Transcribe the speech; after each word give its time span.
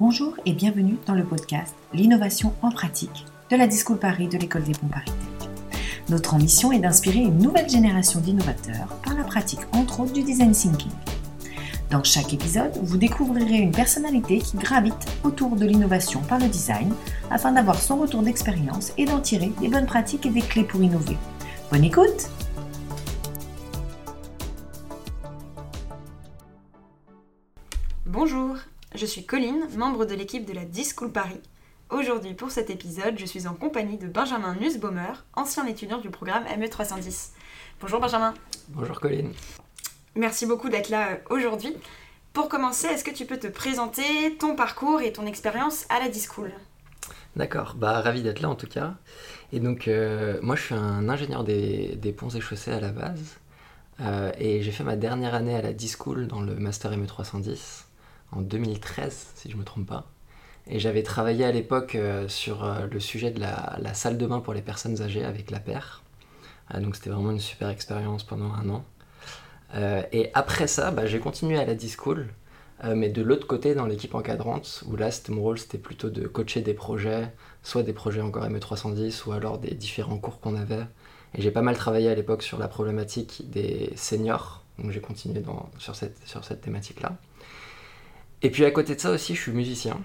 Bonjour 0.00 0.36
et 0.46 0.52
bienvenue 0.52 0.96
dans 1.06 1.14
le 1.14 1.24
podcast 1.24 1.74
L'innovation 1.92 2.54
en 2.62 2.70
pratique 2.70 3.26
de 3.50 3.56
la 3.56 3.66
Discool 3.66 3.98
Paris 3.98 4.28
de 4.28 4.38
l'école 4.38 4.62
des 4.62 4.70
ponts 4.70 4.86
Paris 4.86 5.10
Tech. 5.40 5.48
Notre 6.08 6.34
ambition 6.34 6.70
est 6.70 6.78
d'inspirer 6.78 7.18
une 7.18 7.38
nouvelle 7.38 7.68
génération 7.68 8.20
d'innovateurs 8.20 8.96
par 9.02 9.14
la 9.16 9.24
pratique 9.24 9.58
entre 9.72 9.98
autres 9.98 10.12
du 10.12 10.22
design 10.22 10.52
thinking. 10.52 10.92
Dans 11.90 12.04
chaque 12.04 12.32
épisode, 12.32 12.78
vous 12.80 12.96
découvrirez 12.96 13.56
une 13.56 13.72
personnalité 13.72 14.38
qui 14.38 14.56
gravite 14.56 14.94
autour 15.24 15.56
de 15.56 15.66
l'innovation 15.66 16.20
par 16.20 16.38
le 16.38 16.46
design 16.46 16.94
afin 17.32 17.50
d'avoir 17.50 17.82
son 17.82 17.96
retour 17.96 18.22
d'expérience 18.22 18.92
et 18.98 19.04
d'en 19.04 19.18
tirer 19.18 19.50
des 19.60 19.68
bonnes 19.68 19.86
pratiques 19.86 20.26
et 20.26 20.30
des 20.30 20.42
clés 20.42 20.62
pour 20.62 20.80
innover. 20.80 21.16
Bonne 21.72 21.82
écoute 21.82 22.30
suis 29.08 29.24
Colline, 29.24 29.66
membre 29.74 30.04
de 30.04 30.14
l'équipe 30.14 30.44
de 30.44 30.52
la 30.52 30.66
Discool 30.66 31.10
Paris. 31.10 31.40
Aujourd'hui, 31.88 32.34
pour 32.34 32.50
cet 32.50 32.68
épisode, 32.68 33.18
je 33.18 33.24
suis 33.24 33.46
en 33.46 33.54
compagnie 33.54 33.96
de 33.96 34.06
Benjamin 34.06 34.54
Nussbaumer, 34.60 35.14
ancien 35.34 35.66
étudiant 35.66 35.96
du 35.96 36.10
programme 36.10 36.44
ME310. 36.44 37.30
Bonjour 37.80 38.00
Benjamin. 38.00 38.34
Bonjour 38.68 39.00
Colline. 39.00 39.32
Merci 40.14 40.44
beaucoup 40.44 40.68
d'être 40.68 40.90
là 40.90 41.12
euh, 41.12 41.16
aujourd'hui. 41.30 41.74
Pour 42.34 42.50
commencer, 42.50 42.86
est-ce 42.88 43.02
que 43.02 43.10
tu 43.10 43.24
peux 43.24 43.38
te 43.38 43.46
présenter 43.46 44.36
ton 44.38 44.54
parcours 44.54 45.00
et 45.00 45.10
ton 45.10 45.24
expérience 45.24 45.86
à 45.88 46.00
la 46.00 46.10
Discool 46.10 46.52
D'accord, 47.34 47.76
bah 47.76 48.02
ravi 48.02 48.22
d'être 48.22 48.40
là 48.40 48.50
en 48.50 48.56
tout 48.56 48.68
cas. 48.68 48.94
Et 49.52 49.60
donc 49.60 49.88
euh, 49.88 50.38
moi 50.42 50.54
je 50.54 50.64
suis 50.64 50.74
un 50.74 51.08
ingénieur 51.08 51.44
des, 51.44 51.96
des, 51.96 52.12
ponts 52.12 52.28
et 52.28 52.42
chaussées 52.42 52.72
à 52.72 52.80
la 52.80 52.90
base. 52.90 53.38
Euh, 54.00 54.30
et 54.38 54.62
j'ai 54.62 54.70
fait 54.70 54.84
ma 54.84 54.96
dernière 54.96 55.34
année 55.34 55.56
à 55.56 55.62
la 55.62 55.72
Discool 55.72 56.26
dans 56.26 56.42
le 56.42 56.54
Master 56.56 56.92
ME310 56.92 57.87
en 58.32 58.40
2013, 58.40 59.32
si 59.34 59.50
je 59.50 59.54
ne 59.54 59.60
me 59.60 59.64
trompe 59.64 59.86
pas. 59.86 60.06
Et 60.70 60.78
j'avais 60.78 61.02
travaillé 61.02 61.44
à 61.44 61.52
l'époque 61.52 61.94
euh, 61.94 62.28
sur 62.28 62.64
euh, 62.64 62.86
le 62.90 63.00
sujet 63.00 63.30
de 63.30 63.40
la, 63.40 63.94
salle 63.94 64.18
de 64.18 64.26
bain 64.26 64.40
pour 64.40 64.52
les 64.52 64.60
personnes 64.60 65.00
âgées 65.00 65.24
avec 65.24 65.50
la 65.50 65.60
paire. 65.60 66.02
Euh, 66.74 66.80
donc 66.80 66.96
c'était 66.96 67.10
vraiment 67.10 67.30
une 67.30 67.40
super 67.40 67.70
expérience 67.70 68.22
pendant 68.22 68.52
un 68.52 68.68
an. 68.68 68.84
et 70.12 70.30
après 70.34 70.66
ça, 70.66 70.90
bah, 70.90 71.06
j'ai 71.06 71.20
continué 71.20 71.58
à 71.58 71.64
la 71.64 71.74
D-School, 71.74 72.28
mais 72.94 73.08
de 73.08 73.22
l'autre 73.22 73.46
côté 73.46 73.74
dans 73.74 73.86
l'équipe 73.86 74.14
encadrante, 74.14 74.84
où 74.86 74.96
là 74.96 75.10
mon 75.28 75.42
rôle 75.42 75.58
c'était 75.58 75.78
plutôt 75.78 76.10
de 76.10 76.26
coacher 76.26 76.60
des 76.62 76.74
projets, 76.74 77.32
soit 77.62 77.82
des 77.82 77.92
projets 77.92 78.20
encore 78.20 78.44
ME310 78.48 79.26
ou 79.26 79.32
alors 79.32 79.58
des 79.58 79.74
différents 79.74 80.18
cours 80.18 80.40
qu'on 80.40 80.56
avait. 80.56 80.86
Et 81.34 81.42
j'ai 81.42 81.50
pas 81.50 81.62
mal 81.62 81.76
travaillé 81.76 82.08
à 82.08 82.14
l'époque 82.14 82.42
sur 82.42 82.58
la 82.58 82.68
problématique 82.68 83.50
des 83.50 83.92
seniors, 83.96 84.64
donc 84.78 84.90
j'ai 84.90 85.00
continué 85.00 85.42
sur 85.78 85.94
cette, 85.96 86.16
sur 86.26 86.44
cette 86.44 86.62
thématique-là. 86.62 87.18
Et 88.42 88.50
puis 88.50 88.64
à 88.64 88.70
côté 88.70 88.94
de 88.94 89.00
ça 89.00 89.10
aussi, 89.10 89.34
je 89.34 89.42
suis 89.42 89.52
musicien. 89.52 89.98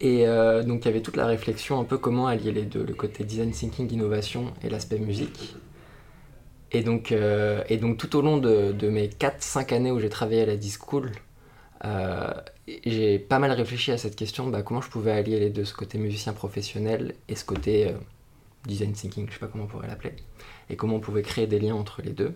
Et 0.00 0.26
euh, 0.26 0.62
donc 0.62 0.84
il 0.84 0.88
y 0.88 0.90
avait 0.90 1.02
toute 1.02 1.16
la 1.16 1.26
réflexion 1.26 1.78
un 1.78 1.84
peu 1.84 1.98
comment 1.98 2.26
allier 2.26 2.52
les 2.52 2.64
deux, 2.64 2.84
le 2.84 2.94
côté 2.94 3.24
design 3.24 3.50
thinking, 3.50 3.92
innovation 3.92 4.52
et 4.62 4.70
l'aspect 4.70 4.98
musique. 4.98 5.54
Et 6.72 6.82
donc, 6.82 7.12
euh, 7.12 7.62
et 7.68 7.76
donc 7.78 7.98
tout 7.98 8.14
au 8.16 8.22
long 8.22 8.38
de, 8.38 8.88
mes 8.88 9.08
4-5 9.08 9.74
années 9.74 9.90
où 9.90 9.98
j'ai 9.98 10.08
travaillé 10.08 10.42
à 10.42 10.46
la 10.46 10.56
D-School, 10.56 11.10
euh, 11.84 12.32
j'ai 12.84 13.18
pas 13.18 13.38
mal 13.38 13.50
réfléchi 13.50 13.90
à 13.90 13.98
cette 13.98 14.14
question, 14.14 14.48
bah, 14.48 14.62
comment 14.62 14.80
je 14.80 14.88
pouvais 14.88 15.10
allier 15.10 15.40
les 15.40 15.50
deux, 15.50 15.64
ce 15.64 15.74
côté 15.74 15.98
musicien 15.98 16.32
professionnel 16.32 17.14
et 17.28 17.34
ce 17.34 17.44
côté 17.44 17.88
euh, 17.88 17.92
design 18.66 18.92
thinking, 18.92 19.26
je 19.28 19.34
sais 19.34 19.40
pas 19.40 19.48
comment 19.48 19.64
on 19.64 19.68
pourrait 19.68 19.88
l'appeler, 19.88 20.14
et 20.68 20.76
comment 20.76 20.96
on 20.96 21.00
pouvait 21.00 21.22
créer 21.22 21.46
des 21.46 21.58
liens 21.58 21.74
entre 21.74 22.02
les 22.02 22.12
deux. 22.12 22.34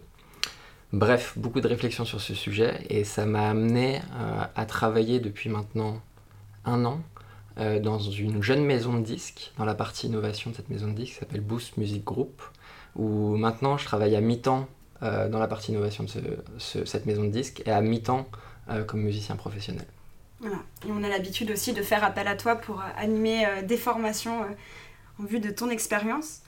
Bref, 0.95 1.33
beaucoup 1.37 1.61
de 1.61 1.67
réflexions 1.67 2.05
sur 2.05 2.21
ce 2.21 2.35
sujet 2.35 2.87
et 2.89 3.03
ça 3.03 3.27
m'a 3.27 3.49
amené 3.49 3.97
euh, 3.97 4.45
à 4.55 4.65
travailler 4.65 5.19
depuis 5.19 5.51
maintenant 5.51 6.01
un 6.65 6.85
an 6.85 7.01
euh, 7.59 7.81
dans 7.81 7.99
une 7.99 8.45
jeune 8.45 8.65
maison 8.65 8.95
de 8.95 9.03
disques, 9.03 9.51
dans 9.59 9.65
la 9.65 9.75
partie 9.75 10.07
innovation 10.07 10.53
de 10.53 10.55
cette 10.55 10.71
maison 10.71 10.87
de 10.87 10.93
disques 10.93 11.15
qui 11.15 11.19
s'appelle 11.19 11.41
Boost 11.41 11.79
Music 11.79 12.05
Group, 12.05 12.41
où 12.95 13.35
maintenant 13.37 13.77
je 13.77 13.85
travaille 13.85 14.15
à 14.15 14.21
mi-temps 14.21 14.69
euh, 15.03 15.29
dans 15.29 15.41
la 15.41 15.49
partie 15.49 15.73
innovation 15.73 16.05
de 16.05 16.09
ce, 16.11 16.21
ce, 16.59 16.85
cette 16.85 17.07
maison 17.07 17.25
de 17.25 17.31
disques 17.31 17.65
et 17.67 17.73
à 17.73 17.81
mi-temps 17.81 18.29
comme 18.87 19.01
musicien 19.01 19.35
professionnel. 19.35 19.87
Voilà. 20.39 20.59
On 20.89 21.03
a 21.03 21.09
l'habitude 21.09 21.51
aussi 21.51 21.73
de 21.73 21.83
faire 21.83 22.05
appel 22.05 22.29
à 22.29 22.37
toi 22.37 22.55
pour 22.55 22.83
animer 22.97 23.45
des 23.65 23.77
formations 23.77 24.47
en 25.21 25.25
vue 25.25 25.41
de 25.41 25.51
ton 25.51 25.71
expérience. 25.71 26.43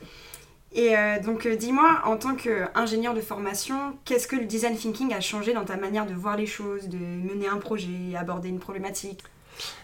Et 0.77 0.95
euh, 0.95 1.19
donc, 1.21 1.47
euh, 1.47 1.57
dis-moi, 1.57 2.03
en 2.05 2.19
tant 2.19 2.37
qu'ingénieur 2.37 3.15
de 3.15 3.23
formation, 3.23 3.97
qu'est-ce 4.05 4.29
que 4.29 4.37
le 4.37 4.45
design 4.45 4.77
thinking 4.77 5.15
a 5.15 5.23
changé 5.23 5.55
dans 5.55 5.65
ta 5.65 5.79
manière 5.79 6.07
de 6.07 6.13
voir 6.13 6.37
les 6.37 6.45
choses, 6.45 6.89
de 6.89 6.99
mener 6.99 7.49
un 7.49 7.57
projet, 7.57 8.15
aborder 8.15 8.51
une 8.51 8.59
problématique? 8.59 9.23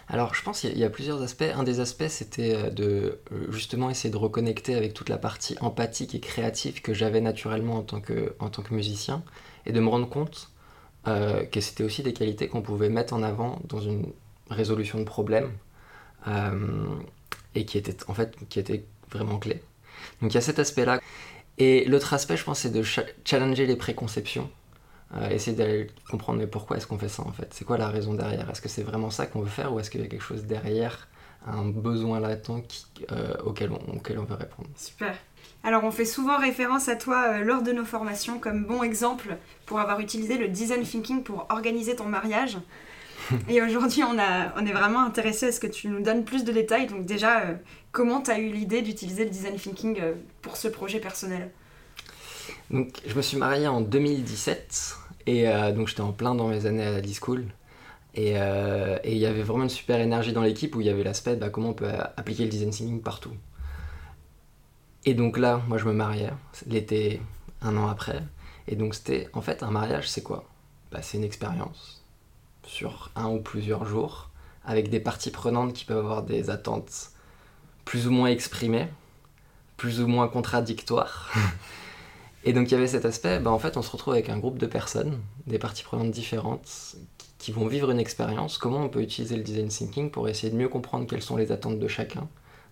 Alors, 0.07 0.35
je 0.35 0.43
pense 0.43 0.61
qu'il 0.61 0.77
y 0.77 0.83
a 0.83 0.89
plusieurs 0.91 1.23
aspects. 1.23 1.51
Un 1.55 1.63
des 1.63 1.79
aspects, 1.79 2.07
c'était 2.07 2.69
de 2.69 3.17
justement 3.49 3.89
essayer 3.89 4.11
de 4.11 4.17
reconnecter 4.17 4.75
avec 4.75 4.93
toute 4.93 5.09
la 5.09 5.17
partie 5.17 5.55
empathique 5.61 6.13
et 6.13 6.19
créative 6.19 6.83
que 6.83 6.93
j'avais 6.93 7.21
naturellement 7.21 7.77
en 7.77 7.81
tant, 7.81 7.99
que, 7.99 8.35
en 8.37 8.49
tant 8.49 8.61
que 8.61 8.75
musicien, 8.75 9.23
et 9.65 9.71
de 9.71 9.79
me 9.79 9.89
rendre 9.89 10.07
compte 10.07 10.51
euh, 11.07 11.43
que 11.45 11.59
c'était 11.59 11.83
aussi 11.83 12.03
des 12.03 12.13
qualités 12.13 12.47
qu'on 12.47 12.61
pouvait 12.61 12.89
mettre 12.89 13.15
en 13.15 13.23
avant 13.23 13.59
dans 13.67 13.81
une 13.81 14.05
résolution 14.51 14.99
de 14.99 15.05
problèmes, 15.05 15.49
euh, 16.27 16.51
et 17.55 17.65
qui 17.65 17.79
étaient 17.79 17.97
en 18.07 18.13
fait 18.13 18.35
qui 18.49 18.59
étaient 18.59 18.85
vraiment 19.11 19.39
clés. 19.39 19.63
Donc 20.21 20.31
il 20.31 20.35
y 20.35 20.37
a 20.37 20.41
cet 20.41 20.59
aspect-là. 20.59 20.99
Et 21.57 21.85
l'autre 21.85 22.13
aspect, 22.13 22.37
je 22.37 22.43
pense, 22.43 22.59
c'est 22.59 22.71
de 22.71 22.83
challenger 23.23 23.65
les 23.65 23.75
préconceptions. 23.75 24.49
Euh, 25.15 25.29
essayer 25.29 25.55
d'aller 25.55 25.87
comprendre 26.09 26.39
mais 26.39 26.47
pourquoi 26.47 26.77
est-ce 26.77 26.87
qu'on 26.87 26.97
fait 26.97 27.09
ça 27.09 27.21
en 27.21 27.31
fait? 27.31 27.47
C'est 27.51 27.65
quoi 27.65 27.77
la 27.77 27.89
raison 27.89 28.15
derrière? 28.15 28.49
Est-ce 28.49 28.61
que 28.61 28.69
c'est 28.69 28.81
vraiment 28.81 29.11
ça 29.11 29.27
qu'on 29.27 29.41
veut 29.41 29.49
faire 29.49 29.71
ou 29.71 29.79
est-ce 29.79 29.91
qu'il 29.91 30.01
y 30.01 30.03
a 30.03 30.07
quelque 30.07 30.23
chose 30.23 30.45
derrière, 30.45 31.07
un 31.45 31.65
besoin 31.65 32.19
latent 32.19 32.49
euh, 33.11 33.35
auquel, 33.45 33.71
on, 33.71 33.97
auquel 33.97 34.17
on 34.17 34.23
veut 34.23 34.35
répondre? 34.35 34.69
Super. 34.75 35.15
Alors 35.63 35.83
on 35.83 35.91
fait 35.91 36.05
souvent 36.05 36.39
référence 36.39 36.89
à 36.89 36.95
toi 36.95 37.25
euh, 37.27 37.43
lors 37.43 37.61
de 37.61 37.71
nos 37.71 37.85
formations 37.85 38.39
comme 38.39 38.65
bon 38.65 38.81
exemple 38.81 39.37
pour 39.67 39.79
avoir 39.79 39.99
utilisé 39.99 40.39
le 40.39 40.47
design 40.47 40.81
thinking 40.81 41.21
pour 41.21 41.45
organiser 41.49 41.95
ton 41.95 42.05
mariage. 42.05 42.57
Et 43.49 43.61
aujourd'hui, 43.61 44.03
on, 44.03 44.17
est 44.17 44.73
vraiment 44.73 45.03
intéressé 45.03 45.47
à 45.47 45.51
ce 45.51 45.59
que 45.59 45.67
tu 45.67 45.87
nous 45.87 46.01
donnes 46.01 46.23
plus 46.23 46.43
de 46.43 46.51
détails. 46.51 46.87
Donc 46.87 47.05
déjà, 47.05 47.41
euh, 47.41 47.53
comment 47.91 48.21
tu 48.21 48.31
as 48.31 48.39
eu 48.39 48.51
l'idée 48.51 48.81
d'utiliser 48.81 49.23
le 49.25 49.29
design 49.29 49.55
thinking 49.55 49.99
euh, 50.01 50.13
pour 50.41 50.57
ce 50.57 50.67
projet 50.67 50.99
personnel? 50.99 51.51
Donc, 52.69 53.01
je 53.05 53.15
me 53.15 53.21
suis 53.21 53.37
marié 53.37 53.67
en 53.67 53.81
2017 53.81 54.97
et 55.25 55.47
euh, 55.47 55.71
donc 55.71 55.87
j'étais 55.87 56.01
en 56.01 56.11
plein 56.11 56.35
dans 56.35 56.47
mes 56.47 56.65
années 56.65 56.83
à 56.83 56.91
la 56.91 57.01
D-School. 57.01 57.45
Et 58.15 58.33
il 58.33 59.17
y 59.17 59.25
avait 59.25 59.41
vraiment 59.41 59.63
une 59.63 59.69
super 59.69 59.99
énergie 59.99 60.33
dans 60.33 60.43
l'équipe 60.43 60.75
où 60.75 60.81
il 60.81 60.87
y 60.87 60.89
avait 60.89 61.03
l'aspect 61.03 61.35
bah, 61.35 61.49
comment 61.49 61.69
on 61.69 61.73
peut 61.73 61.89
appliquer 62.15 62.43
le 62.43 62.49
design 62.51 62.69
thinking 62.69 63.01
partout. 63.01 63.33
Et 65.05 65.15
donc 65.15 65.39
là, 65.39 65.61
moi 65.67 65.79
je 65.79 65.85
me 65.85 65.93
mariais, 65.93 66.29
l'été 66.67 67.21
un 67.63 67.75
an 67.75 67.87
après. 67.87 68.21
Et 68.67 68.75
donc 68.75 68.93
c'était, 68.93 69.29
en 69.33 69.41
fait, 69.41 69.63
un 69.63 69.71
mariage 69.71 70.07
c'est 70.07 70.21
quoi? 70.21 70.45
Bah, 70.91 70.99
C'est 71.01 71.17
une 71.17 71.23
expérience 71.23 72.02
sur 72.65 73.11
un 73.15 73.29
ou 73.29 73.39
plusieurs 73.39 73.85
jours, 73.85 74.29
avec 74.65 74.89
des 74.89 74.99
parties 74.99 75.31
prenantes 75.31 75.73
qui 75.73 75.85
peuvent 75.85 75.97
avoir 75.97 76.23
des 76.23 76.49
attentes 76.49 77.11
plus 77.85 78.07
ou 78.07 78.11
moins 78.11 78.29
exprimées, 78.29 78.87
plus 79.77 80.01
ou 80.01 80.07
moins 80.07 80.27
contradictoires. 80.27 81.31
Et 82.45 82.53
donc 82.53 82.69
il 82.69 82.73
y 82.73 82.77
avait 82.77 82.87
cet 82.87 83.05
aspect, 83.05 83.39
bah, 83.39 83.51
en 83.51 83.59
fait 83.59 83.77
on 83.77 83.81
se 83.81 83.91
retrouve 83.91 84.13
avec 84.13 84.29
un 84.29 84.37
groupe 84.37 84.57
de 84.57 84.65
personnes, 84.65 85.19
des 85.47 85.59
parties 85.59 85.83
prenantes 85.83 86.11
différentes, 86.11 86.95
qui 87.37 87.51
vont 87.51 87.67
vivre 87.67 87.91
une 87.91 87.99
expérience, 87.99 88.57
comment 88.57 88.83
on 88.83 88.89
peut 88.89 89.01
utiliser 89.01 89.35
le 89.35 89.43
design 89.43 89.67
thinking 89.67 90.11
pour 90.11 90.27
essayer 90.29 90.51
de 90.51 90.57
mieux 90.57 90.69
comprendre 90.69 91.07
quelles 91.07 91.21
sont 91.21 91.37
les 91.37 91.51
attentes 91.51 91.79
de 91.79 91.87
chacun, 91.87 92.27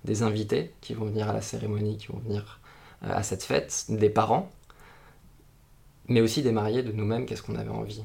des 0.05 0.23
invités 0.23 0.73
qui 0.81 0.93
vont 0.93 1.05
venir 1.05 1.29
à 1.29 1.33
la 1.33 1.41
cérémonie, 1.41 1.97
qui 1.97 2.07
vont 2.07 2.19
venir 2.19 2.59
euh, 3.03 3.13
à 3.13 3.23
cette 3.23 3.43
fête, 3.43 3.85
des 3.89 4.09
parents, 4.09 4.49
mais 6.07 6.21
aussi 6.21 6.41
des 6.41 6.51
mariés 6.51 6.83
de 6.83 6.91
nous-mêmes, 6.91 7.25
qu'est-ce 7.25 7.43
qu'on 7.43 7.55
avait 7.55 7.69
envie. 7.69 8.03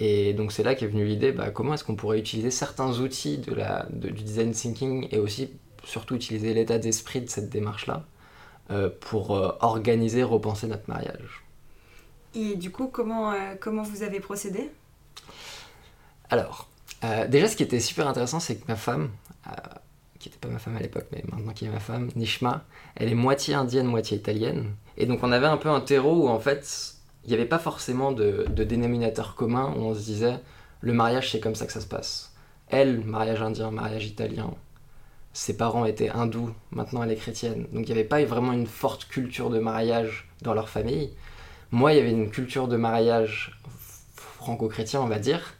Et 0.00 0.32
donc 0.32 0.50
c'est 0.50 0.62
là 0.62 0.74
qu'est 0.74 0.86
venue 0.86 1.04
l'idée, 1.04 1.30
bah, 1.30 1.50
comment 1.50 1.74
est-ce 1.74 1.84
qu'on 1.84 1.94
pourrait 1.94 2.18
utiliser 2.18 2.50
certains 2.50 2.98
outils 3.00 3.36
de 3.36 3.54
la, 3.54 3.86
de, 3.90 4.08
du 4.08 4.22
design 4.22 4.52
thinking 4.52 5.06
et 5.10 5.18
aussi 5.18 5.50
surtout 5.84 6.14
utiliser 6.14 6.54
l'état 6.54 6.78
d'esprit 6.78 7.20
de 7.20 7.28
cette 7.28 7.50
démarche-là 7.50 8.04
euh, 8.70 8.88
pour 9.00 9.36
euh, 9.36 9.56
organiser, 9.60 10.22
repenser 10.22 10.66
notre 10.68 10.88
mariage. 10.88 11.44
Et 12.34 12.56
du 12.56 12.70
coup, 12.70 12.86
comment, 12.86 13.32
euh, 13.32 13.54
comment 13.60 13.82
vous 13.82 14.02
avez 14.02 14.20
procédé? 14.20 14.70
Alors, 16.30 16.68
déjà 17.28 17.48
ce 17.48 17.56
qui 17.56 17.64
était 17.64 17.80
super 17.80 18.06
intéressant, 18.06 18.40
c'est 18.40 18.56
que 18.56 18.64
ma 18.68 18.76
femme, 18.76 19.10
qui 20.20 20.28
n'était 20.28 20.38
pas 20.38 20.48
ma 20.48 20.60
femme 20.60 20.76
à 20.76 20.80
l'époque, 20.80 21.06
mais 21.10 21.24
maintenant 21.30 21.52
qui 21.52 21.64
est 21.64 21.68
ma 21.70 21.80
femme, 21.80 22.08
Nishma, 22.14 22.64
elle 22.94 23.08
est 23.08 23.16
moitié 23.16 23.54
indienne, 23.54 23.86
moitié 23.86 24.16
italienne. 24.16 24.76
Et 24.96 25.06
donc 25.06 25.24
on 25.24 25.32
avait 25.32 25.46
un 25.48 25.56
peu 25.56 25.68
un 25.68 25.80
terreau 25.80 26.26
où 26.26 26.28
en 26.28 26.38
fait 26.38 26.99
il 27.24 27.28
n'y 27.28 27.34
avait 27.34 27.46
pas 27.46 27.58
forcément 27.58 28.12
de, 28.12 28.46
dénominateur 28.56 29.34
commun 29.34 29.74
où 29.76 29.80
on 29.80 29.94
se 29.94 30.00
disait 30.00 30.38
le 30.80 30.92
mariage 30.92 31.30
c'est 31.30 31.40
comme 31.40 31.54
ça 31.54 31.66
que 31.66 31.72
ça 31.72 31.80
se 31.80 31.86
passe. 31.86 32.34
Elle, 32.68 33.04
mariage 33.04 33.42
indien, 33.42 33.70
mariage 33.70 34.06
italien, 34.06 34.54
ses 35.32 35.56
parents 35.56 35.84
étaient 35.84 36.10
hindous, 36.10 36.50
maintenant 36.70 37.02
elle 37.02 37.12
est 37.12 37.16
chrétienne. 37.16 37.66
Donc 37.72 37.88
il 37.88 37.92
n'y 37.92 37.92
avait 37.92 38.04
pas 38.04 38.24
vraiment 38.24 38.52
une 38.52 38.66
forte 38.66 39.06
culture 39.06 39.50
de 39.50 39.58
mariage 39.58 40.28
dans 40.42 40.54
leur 40.54 40.68
famille. 40.68 41.10
Moi, 41.72 41.92
il 41.92 41.96
y 41.98 42.00
avait 42.00 42.10
une 42.10 42.30
culture 42.30 42.66
de 42.66 42.76
mariage 42.76 43.60
franco-chrétien, 44.14 45.00
on 45.00 45.06
va 45.06 45.18
dire, 45.18 45.54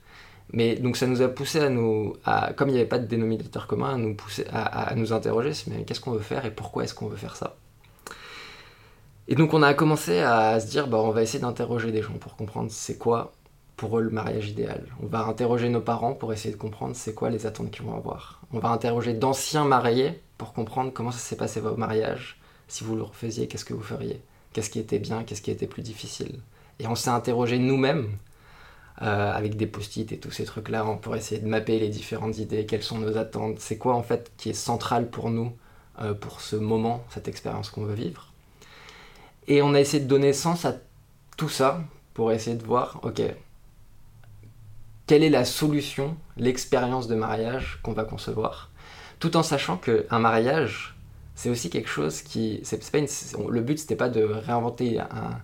Mais 0.52 0.76
donc 0.76 0.96
ça 0.96 1.06
nous 1.06 1.22
a 1.22 1.28
poussé 1.28 1.60
à 1.60 1.68
nous, 1.68 2.16
à, 2.24 2.52
comme 2.52 2.68
il 2.68 2.72
n'y 2.72 2.78
avait 2.78 2.88
pas 2.88 2.98
de 2.98 3.06
dénominateur 3.06 3.66
commun, 3.66 3.94
à 3.94 3.96
nous 3.96 4.14
pousser, 4.14 4.44
à, 4.52 4.94
nous 4.96 5.12
interroger, 5.12 5.52
mais 5.68 5.84
qu'est-ce 5.84 6.00
qu'on 6.00 6.12
veut 6.12 6.20
faire 6.20 6.44
et 6.44 6.50
pourquoi 6.50 6.84
est-ce 6.84 6.94
qu'on 6.94 7.06
veut 7.06 7.16
faire 7.16 7.36
ça? 7.36 7.56
Et 9.28 9.34
donc 9.34 9.54
on 9.54 9.62
a 9.62 9.74
commencé 9.74 10.18
à 10.20 10.58
se 10.60 10.66
dire, 10.66 10.88
bah, 10.88 10.98
on 10.98 11.10
va 11.10 11.22
essayer 11.22 11.40
d'interroger 11.40 11.92
des 11.92 12.02
gens 12.02 12.14
pour 12.14 12.36
comprendre 12.36 12.70
c'est 12.70 12.98
quoi 12.98 13.32
pour 13.76 13.98
eux 13.98 14.02
le 14.02 14.10
mariage 14.10 14.50
idéal. 14.50 14.84
On 15.02 15.06
va 15.06 15.24
interroger 15.24 15.70
nos 15.70 15.80
parents 15.80 16.12
pour 16.12 16.34
essayer 16.34 16.52
de 16.52 16.60
comprendre 16.60 16.94
c'est 16.94 17.14
quoi 17.14 17.30
les 17.30 17.46
attentes 17.46 17.70
qu'ils 17.70 17.86
vont 17.86 17.96
avoir. 17.96 18.42
On 18.52 18.58
va 18.58 18.68
interroger 18.68 19.14
d'anciens 19.14 19.64
mariés 19.64 20.20
pour 20.36 20.52
comprendre 20.52 20.92
comment 20.92 21.12
ça 21.12 21.18
s'est 21.18 21.36
passé 21.36 21.60
votre 21.60 21.78
mariage. 21.78 22.38
Si 22.68 22.84
vous 22.84 22.94
le 22.94 23.02
refaisiez, 23.02 23.48
qu'est-ce 23.48 23.64
que 23.64 23.72
vous 23.72 23.82
feriez 23.82 24.20
Qu'est-ce 24.52 24.68
qui 24.68 24.80
était 24.80 24.98
bien, 24.98 25.24
qu'est-ce 25.24 25.40
qui 25.40 25.50
était 25.50 25.66
plus 25.66 25.82
difficile 25.82 26.40
Et 26.78 26.86
on 26.86 26.94
s'est 26.94 27.10
interrogé 27.10 27.58
nous-mêmes 27.58 28.10
euh, 29.02 29.32
avec 29.32 29.56
des 29.56 29.66
post-it 29.66 30.12
et 30.12 30.18
tous 30.18 30.30
ces 30.30 30.44
trucs-là, 30.44 30.84
pour 31.00 31.16
essayer 31.16 31.40
de 31.40 31.48
mapper 31.48 31.78
les 31.78 31.88
différentes 31.88 32.36
idées, 32.36 32.66
quelles 32.66 32.82
sont 32.82 32.98
nos 32.98 33.16
attentes, 33.16 33.60
c'est 33.60 33.78
quoi 33.78 33.94
en 33.94 34.02
fait 34.02 34.30
qui 34.36 34.50
est 34.50 34.54
central 34.54 35.08
pour 35.08 35.30
nous, 35.30 35.52
euh, 36.02 36.12
pour 36.12 36.42
ce 36.42 36.56
moment, 36.56 37.02
cette 37.08 37.28
expérience 37.28 37.70
qu'on 37.70 37.84
veut 37.84 37.94
vivre. 37.94 38.29
Et 39.50 39.62
on 39.62 39.74
a 39.74 39.80
essayé 39.80 40.00
de 40.00 40.08
donner 40.08 40.32
sens 40.32 40.64
à 40.64 40.76
tout 41.36 41.48
ça 41.48 41.82
pour 42.14 42.30
essayer 42.30 42.56
de 42.56 42.64
voir, 42.64 43.00
ok, 43.02 43.20
quelle 45.08 45.24
est 45.24 45.28
la 45.28 45.44
solution, 45.44 46.16
l'expérience 46.36 47.08
de 47.08 47.16
mariage 47.16 47.80
qu'on 47.82 47.92
va 47.92 48.04
concevoir, 48.04 48.70
tout 49.18 49.36
en 49.36 49.42
sachant 49.42 49.76
qu'un 49.76 50.20
mariage, 50.20 50.94
c'est 51.34 51.50
aussi 51.50 51.68
quelque 51.68 51.88
chose 51.88 52.22
qui. 52.22 52.62
Le 53.48 53.60
but, 53.60 53.80
c'était 53.80 53.96
pas 53.96 54.08
de 54.08 54.22
réinventer 54.22 55.00
un, 55.00 55.42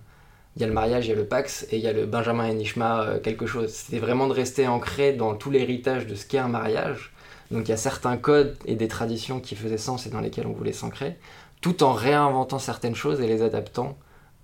il 0.55 0.61
y 0.61 0.63
a 0.63 0.67
le 0.67 0.73
mariage, 0.73 1.07
il 1.07 1.09
y 1.09 1.11
a 1.11 1.15
le 1.15 1.25
Pax 1.25 1.67
et 1.69 1.75
il 1.75 1.83
y 1.83 1.87
a 1.87 1.93
le 1.93 2.05
Benjamin 2.05 2.47
et 2.47 2.53
Nishma 2.53 3.01
euh, 3.01 3.19
quelque 3.19 3.45
chose. 3.45 3.73
C'était 3.73 3.99
vraiment 3.99 4.27
de 4.27 4.33
rester 4.33 4.69
ancré 4.69 5.11
dans 5.11 5.35
tout 5.35 5.51
l'héritage 5.51 6.07
de 6.07 6.15
ce 6.15 6.25
qu'est 6.25 6.37
un 6.37 6.47
mariage. 6.47 7.11
Donc 7.51 7.67
il 7.67 7.71
y 7.71 7.73
a 7.73 7.77
certains 7.77 8.15
codes 8.15 8.55
et 8.65 8.75
des 8.75 8.87
traditions 8.87 9.41
qui 9.41 9.55
faisaient 9.55 9.77
sens 9.77 10.07
et 10.07 10.09
dans 10.09 10.21
lesquels 10.21 10.47
on 10.47 10.53
voulait 10.53 10.71
s'ancrer, 10.71 11.17
tout 11.61 11.83
en 11.83 11.93
réinventant 11.93 12.59
certaines 12.59 12.95
choses 12.95 13.21
et 13.21 13.27
les 13.27 13.41
adaptant 13.41 13.97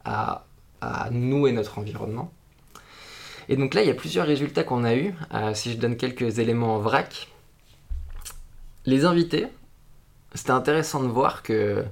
à, 0.05 0.45
nous 1.11 1.47
et 1.47 1.53
notre 1.53 1.79
environnement. 1.79 2.31
Et 3.47 3.55
donc 3.55 3.73
là, 3.73 3.81
il 3.81 3.87
y 3.87 3.91
a 3.91 3.93
plusieurs 3.93 4.27
résultats 4.27 4.63
qu'on 4.63 4.83
a 4.83 4.95
eus. 4.95 5.13
Euh, 5.33 5.53
si 5.53 5.71
je 5.71 5.77
donne 5.77 5.95
quelques 5.95 6.39
éléments 6.39 6.75
en 6.75 6.79
vrac, 6.79 7.29
les 8.85 9.05
invités, 9.05 9.47
c'était 10.33 10.51
intéressant 10.51 11.01
de 11.01 11.07
voir 11.07 11.41
que 11.41 11.85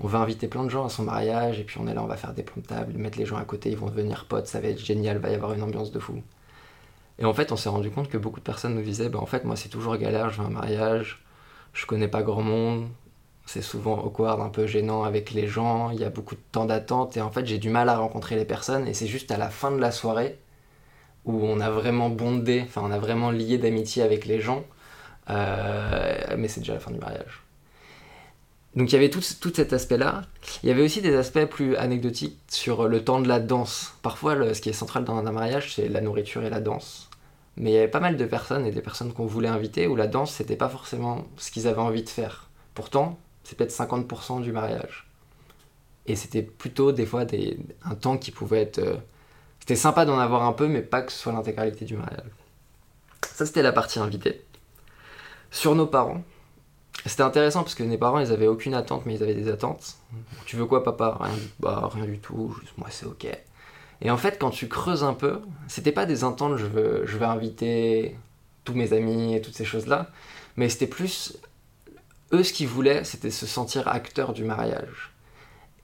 on 0.00 0.06
va 0.06 0.18
inviter 0.18 0.46
plein 0.46 0.62
de 0.62 0.68
gens 0.68 0.84
à 0.84 0.88
son 0.88 1.02
mariage, 1.02 1.58
et 1.58 1.64
puis 1.64 1.78
on 1.80 1.88
est 1.88 1.94
là, 1.94 2.02
on 2.02 2.06
va 2.06 2.16
faire 2.16 2.32
des 2.32 2.44
plans 2.44 2.62
de 2.62 2.66
table, 2.66 2.92
mettre 2.96 3.18
les 3.18 3.26
gens 3.26 3.36
à 3.36 3.44
côté, 3.44 3.70
ils 3.70 3.76
vont 3.76 3.88
devenir 3.88 4.26
potes, 4.26 4.46
ça 4.46 4.60
va 4.60 4.68
être 4.68 4.78
génial, 4.78 5.18
va 5.18 5.30
y 5.30 5.34
avoir 5.34 5.52
une 5.54 5.62
ambiance 5.62 5.90
de 5.90 5.98
fou. 5.98 6.22
Et 7.18 7.24
en 7.24 7.34
fait, 7.34 7.50
on 7.50 7.56
s'est 7.56 7.68
rendu 7.68 7.90
compte 7.90 8.08
que 8.08 8.18
beaucoup 8.18 8.38
de 8.38 8.44
personnes 8.44 8.76
nous 8.76 8.82
disaient, 8.82 9.08
bah, 9.08 9.18
en 9.18 9.26
fait, 9.26 9.44
moi 9.44 9.56
c'est 9.56 9.68
toujours 9.68 9.96
galère, 9.96 10.30
je 10.30 10.40
veux 10.40 10.46
un 10.46 10.50
mariage, 10.50 11.24
je 11.72 11.84
connais 11.86 12.06
pas 12.06 12.22
grand 12.22 12.42
monde, 12.42 12.88
c'est 13.48 13.62
souvent 13.62 14.04
awkward, 14.04 14.40
un 14.42 14.50
peu 14.50 14.66
gênant 14.66 15.04
avec 15.04 15.30
les 15.30 15.48
gens, 15.48 15.90
il 15.90 15.98
y 15.98 16.04
a 16.04 16.10
beaucoup 16.10 16.34
de 16.34 16.40
temps 16.52 16.66
d'attente, 16.66 17.16
et 17.16 17.22
en 17.22 17.30
fait 17.30 17.46
j'ai 17.46 17.58
du 17.58 17.70
mal 17.70 17.88
à 17.88 17.96
rencontrer 17.96 18.36
les 18.36 18.44
personnes, 18.44 18.86
et 18.86 18.92
c'est 18.92 19.06
juste 19.06 19.30
à 19.30 19.38
la 19.38 19.48
fin 19.48 19.70
de 19.70 19.78
la 19.78 19.90
soirée 19.90 20.38
où 21.24 21.44
on 21.44 21.60
a 21.60 21.70
vraiment 21.70 22.10
bondé, 22.10 22.62
enfin 22.66 22.82
on 22.84 22.90
a 22.90 22.98
vraiment 22.98 23.30
lié 23.30 23.56
d'amitié 23.56 24.02
avec 24.02 24.26
les 24.26 24.40
gens, 24.40 24.64
euh, 25.30 26.36
mais 26.36 26.48
c'est 26.48 26.60
déjà 26.60 26.74
la 26.74 26.80
fin 26.80 26.90
du 26.90 26.98
mariage. 26.98 27.42
Donc 28.76 28.90
il 28.90 28.92
y 28.92 28.96
avait 28.96 29.10
tout, 29.10 29.22
cet 29.22 29.72
aspect-là. 29.72 30.22
Il 30.62 30.68
y 30.68 30.72
avait 30.72 30.82
aussi 30.82 31.00
des 31.00 31.16
aspects 31.16 31.46
plus 31.46 31.74
anecdotiques 31.76 32.38
sur 32.48 32.86
le 32.86 33.02
temps 33.02 33.20
de 33.20 33.28
la 33.28 33.40
danse. 33.40 33.94
Parfois, 34.02 34.54
ce 34.54 34.60
qui 34.60 34.68
est 34.68 34.74
central 34.74 35.04
dans 35.04 35.16
un 35.16 35.32
mariage, 35.32 35.74
c'est 35.74 35.88
la 35.88 36.00
nourriture 36.00 36.44
et 36.44 36.50
la 36.50 36.60
danse. 36.60 37.08
Mais 37.56 37.70
il 37.70 37.74
y 37.74 37.78
avait 37.78 37.88
pas 37.88 37.98
mal 37.98 38.16
de 38.16 38.24
personnes 38.24 38.66
et 38.66 38.70
des 38.70 38.82
personnes 38.82 39.12
qu'on 39.12 39.26
voulait 39.26 39.48
inviter 39.48 39.86
où 39.86 39.96
la 39.96 40.06
danse, 40.06 40.32
c'était 40.32 40.54
pas 40.54 40.68
forcément 40.68 41.24
ce 41.38 41.50
qu'ils 41.50 41.66
avaient 41.66 41.80
envie 41.80 42.04
de 42.04 42.08
faire. 42.08 42.50
Pourtant, 42.74 43.18
c'est 43.48 43.56
peut-être 43.56 43.72
50% 43.72 44.42
du 44.42 44.52
mariage. 44.52 45.08
Et 46.06 46.16
c'était 46.16 46.42
plutôt 46.42 46.92
des 46.92 47.06
fois 47.06 47.24
un 47.82 47.94
temps 47.94 48.18
qui 48.18 48.30
pouvait 48.30 48.60
être... 48.60 48.78
Euh, 48.78 48.96
c'était 49.60 49.74
sympa 49.74 50.04
d'en 50.04 50.18
avoir 50.18 50.42
un 50.42 50.52
peu, 50.52 50.68
mais 50.68 50.82
pas 50.82 51.00
que 51.00 51.10
ce 51.10 51.18
soit 51.18 51.32
l'intégralité 51.32 51.86
du 51.86 51.96
mariage. 51.96 52.28
Ça, 53.26 53.46
c'était 53.46 53.62
la 53.62 53.72
partie 53.72 54.00
invitée. 54.00 54.44
Sur 55.50 55.74
nos 55.74 55.86
parents, 55.86 56.22
c'était 57.06 57.22
intéressant 57.22 57.62
parce 57.62 57.74
que 57.74 57.82
mes 57.82 57.96
parents, 57.96 58.18
ils 58.18 58.32
avaient 58.32 58.48
aucune 58.48 58.74
attente, 58.74 59.06
mais 59.06 59.14
ils 59.14 59.22
avaient 59.22 59.34
des 59.34 59.48
attentes. 59.48 59.96
Tu 60.44 60.56
veux 60.56 60.66
quoi, 60.66 60.84
papa? 60.84 61.16
Rien, 61.18 61.34
bah, 61.58 61.88
rien 61.90 62.04
du 62.04 62.18
tout, 62.18 62.54
moi 62.76 62.88
c'est 62.90 63.06
ok. 63.06 63.26
Et 64.02 64.10
en 64.10 64.18
fait, 64.18 64.38
quand 64.38 64.50
tu 64.50 64.68
creuses 64.68 65.04
un 65.04 65.14
peu, 65.14 65.40
c'était 65.68 65.92
pas 65.92 66.04
des 66.04 66.22
attentes, 66.22 66.58
je 66.58 66.66
veux, 66.66 67.06
je 67.06 67.16
veux 67.16 67.26
inviter 67.26 68.18
tous 68.64 68.74
mes 68.74 68.92
amis 68.92 69.34
et 69.34 69.40
toutes 69.40 69.56
ces 69.56 69.64
choses-là, 69.64 70.10
mais 70.56 70.68
c'était 70.68 70.86
plus. 70.86 71.38
Eux, 72.32 72.42
ce 72.42 72.52
qu'ils 72.52 72.68
voulaient, 72.68 73.04
c'était 73.04 73.30
se 73.30 73.46
sentir 73.46 73.88
acteur 73.88 74.32
du 74.32 74.44
mariage. 74.44 75.14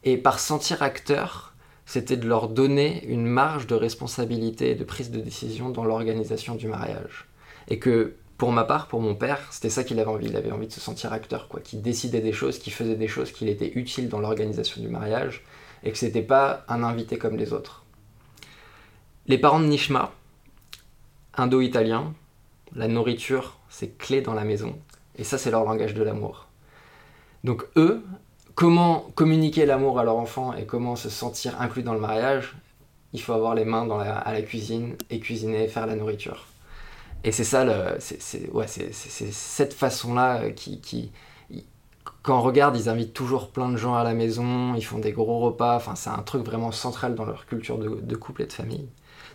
Et 0.03 0.19
par 0.19 0.39
sentir 0.39 0.83
acteur, 0.83 1.55
c'était 1.87 2.17
de 2.17 2.29
leur 2.29 2.49
donner 2.49 3.05
une 3.07 3.27
marge 3.27 3.67
de 3.67 3.75
responsabilité 3.75 4.71
et 4.71 4.75
de 4.75 4.85
prise 4.85 5.11
de 5.11 5.21
décision 5.21 5.71
dans 5.71 5.85
l'organisation 5.85 6.55
du 6.55 6.69
mariage. 6.69 7.27
Et 7.69 7.79
que 7.79 8.17
pour 8.37 8.53
ma 8.53 8.65
part, 8.65 8.89
pour 8.89 9.01
mon 9.01 9.15
père, 9.15 9.49
c'était 9.51 9.71
ça 9.71 9.85
qu'il 9.85 9.99
avait 10.01 10.11
envie. 10.11 10.27
Il 10.27 10.37
avait 10.37 10.51
envie 10.51 10.67
de 10.67 10.73
se 10.73 10.81
sentir 10.81 11.13
acteur, 11.13 11.49
quoi, 11.49 11.61
qui 11.61 11.79
décidait 11.79 12.21
des 12.21 12.33
choses, 12.33 12.59
qui 12.59 12.71
faisait 12.71 12.97
des 12.97 13.09
choses, 13.09 13.33
qu'il 13.33 13.49
était 13.49 13.73
utile 13.75 14.09
dans 14.09 14.19
l'organisation 14.19 14.83
du 14.83 14.89
mariage, 14.89 15.43
et 15.83 15.93
que 15.93 15.99
c'était 15.99 16.23
pas 16.23 16.65
un 16.69 16.83
invité 16.83 17.17
comme 17.17 17.37
les 17.37 17.53
autres. 17.53 17.85
Les 19.27 19.39
parents 19.39 19.61
de 19.61 19.67
Nishma, 19.67 20.13
indo-italiens, 21.37 22.13
la 22.75 22.89
nourriture, 22.89 23.59
c'est 23.69 23.97
clé 23.97 24.21
dans 24.21 24.35
la 24.35 24.45
maison, 24.45 24.77
et 25.17 25.25
ça, 25.25 25.39
c'est 25.39 25.51
leur 25.51 25.65
langage 25.65 25.95
de 25.95 26.03
l'amour. 26.03 26.49
Donc 27.45 27.67
eux, 27.77 28.03
comment 28.55 29.11
communiquer 29.15 29.67
l'amour 29.67 29.99
à 29.99 30.05
leur 30.05 30.17
enfant 30.17 30.55
et 30.55 30.67
comment 30.67 30.97
se 30.97 31.11
sentir 31.11 31.61
inclus 31.61 31.83
dans 31.83 31.95
le 31.95 32.01
mariage, 32.01 32.57
il 33.13 33.21
faut 33.21 33.33
avoir 33.33 33.55
les 33.55 33.65
mains 33.65 33.89
à 34.01 34.33
la 34.33 34.43
cuisine 34.43 34.97
et 35.11 35.21
cuisiner, 35.21 35.69
faire 35.69 35.87
la 35.87 35.95
nourriture. 35.95 36.47
Et 37.23 37.33
c'est 37.33 37.45
ça, 37.45 37.97
c'est 38.01 39.33
cette 39.33 39.73
façon-là 39.73 40.43
euh, 40.43 40.51
qui, 40.51 41.11
quand 42.23 42.39
on 42.39 42.43
regarde, 42.43 42.77
ils 42.77 42.89
invitent 42.89 43.15
toujours 43.15 43.51
plein 43.51 43.71
de 43.71 43.77
gens 43.77 43.95
à 43.95 44.05
la 44.05 44.15
maison, 44.15 44.75
ils 44.75 44.85
font 44.85 44.99
des 44.99 45.13
gros 45.13 45.41
repas, 45.41 45.77
enfin 45.77 45.95
c'est 45.95 46.11
un 46.11 46.23
truc 46.23 46.45
vraiment 46.45 46.73
central 46.73 47.15
dans 47.15 47.25
leur 47.25 47.47
culture 47.47 47.79
de, 47.79 48.17
couple 48.17 48.43
et 48.43 48.47
de 48.47 48.53
famille. 48.53 48.89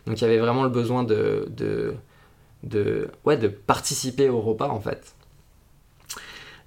Donc 0.06 0.20
il 0.20 0.22
y 0.22 0.26
avait 0.26 0.38
vraiment 0.38 0.64
le 0.64 0.70
besoin 0.70 1.04
de, 1.04 1.48
ouais, 3.26 3.38
de 3.38 3.48
participer 3.48 4.30
au 4.30 4.42
repas 4.42 4.69
en 4.69 4.80
fait. 4.80 5.16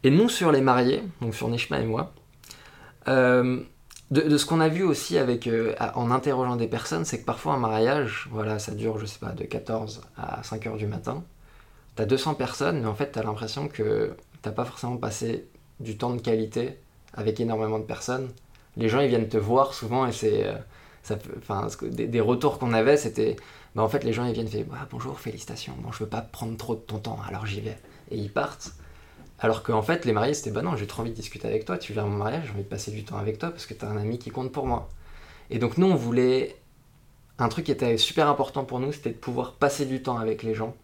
Et 0.05 0.11
nous 0.11 0.29
sur 0.29 0.53
les 0.53 0.61
mariés, 0.61 1.03
donc 1.21 1.35
sur 1.35 1.49
Nishma 1.49 1.81
et 1.81 1.85
moi, 1.85 2.13
euh, 3.09 3.61
de, 4.11 4.37
ce 4.37 4.45
qu'on 4.45 4.61
a 4.61 4.69
vu 4.69 4.83
aussi 4.83 5.17
avec, 5.17 5.47
euh, 5.47 5.75
en 5.95 6.11
interrogeant 6.11 6.57
des 6.57 6.67
personnes, 6.67 7.05
c'est 7.05 7.21
que 7.21 7.25
parfois 7.25 7.55
un 7.55 7.59
mariage, 7.59 8.29
voilà, 8.31 8.59
ça 8.59 8.73
dure, 8.73 8.99
je 8.99 9.07
sais 9.07 9.19
pas, 9.19 9.31
de 9.31 9.45
14 9.45 10.03
à 10.19 10.43
5 10.43 10.67
heures 10.67 10.77
du 10.77 10.87
matin. 10.87 11.25
T'as 11.97 12.05
200 12.05 12.35
personnes, 12.35 12.81
mais 12.81 12.87
en 12.87 12.95
fait, 12.95 13.13
t'as 13.13 13.23
l'impression 13.23 13.69
que 13.69 14.15
t'as 14.43 14.51
pas 14.51 14.65
forcément 14.65 14.97
passé 14.97 15.47
du 15.81 15.97
temps 15.97 16.11
de 16.11 16.21
qualité 16.21 16.79
avec 17.15 17.41
énormément 17.41 17.79
de 17.79 17.85
personnes. 17.85 18.29
Les 18.77 18.89
gens, 18.89 19.01
ils 19.01 19.09
viennent 19.09 19.29
te 19.29 19.39
voir 19.39 19.75
souvent 19.75 20.07
et 20.07 20.13
c'est. 20.13 20.47
Euh, 20.47 20.55
des 21.91 22.21
retours 22.21 22.59
qu'on 22.59 22.73
avait, 22.73 22.97
c'était. 22.97 23.37
Bah, 23.75 23.83
en 23.83 23.89
fait, 23.89 24.05
les 24.05 24.13
gens, 24.13 24.25
ils 24.25 24.35
viennent, 24.35 24.49
faire 24.49 24.65
bah, 24.67 24.87
bonjour, 24.91 25.19
félicitations. 25.19 25.75
Bon, 25.79 25.91
je 25.91 26.05
veux 26.05 26.09
pas 26.09 26.21
prendre 26.21 26.57
trop 26.57 26.75
de 26.75 26.81
ton 26.81 26.99
temps, 26.99 27.19
alors 27.27 27.47
j'y 27.47 27.61
vais. 27.61 27.79
Et 28.11 28.19
ils 28.19 28.31
partent. 28.31 28.73
Alors 29.43 29.65
qu'en 29.65 29.83
fait, 29.83 30.05
les 30.05 30.13
mariés, 30.13 30.35
c'était 30.35 30.53
bah 30.53 30.63
non, 30.63 30.77
j'ai 30.77 30.87
trop 30.87 31.03
envie 31.03 31.11
de 31.11 31.17
discuter 31.17 31.49
avec 31.49 31.65
toi, 31.65 31.77
tu 31.77 31.93
viens 31.93 32.05
à 32.05 32.07
mon 32.07 32.17
mariage, 32.17 32.45
j'ai 32.47 32.53
envie 32.53 32.63
de 32.63 32.69
passer 32.69 32.93
du 32.93 33.03
temps 33.03 33.17
avec 33.17 33.39
toi 33.39 33.51
parce 33.51 33.67
que 33.67 33.75
tu 33.75 33.85
as 33.85 33.89
un 33.89 33.97
ami 33.97 34.19
qui 34.19 34.31
compte 34.31 34.53
pour 34.53 34.67
moi. 34.67 34.89
Et 35.51 35.59
donc, 35.59 35.79
nous, 35.79 35.89
on 35.89 35.97
voulait. 35.97 36.57
Un 37.39 37.49
truc 37.49 37.67
qui 37.67 37.73
était 37.73 37.97
super 37.97 38.29
important 38.29 38.65
pour 38.65 38.79
nous, 38.79 38.93
c'était 38.93 39.11
de 39.11 39.17
pouvoir 39.17 39.55
passer 39.55 39.85
du 39.85 40.01
temps 40.01 40.17
avec 40.19 40.45
les 40.45 40.55
gens. 40.55 40.77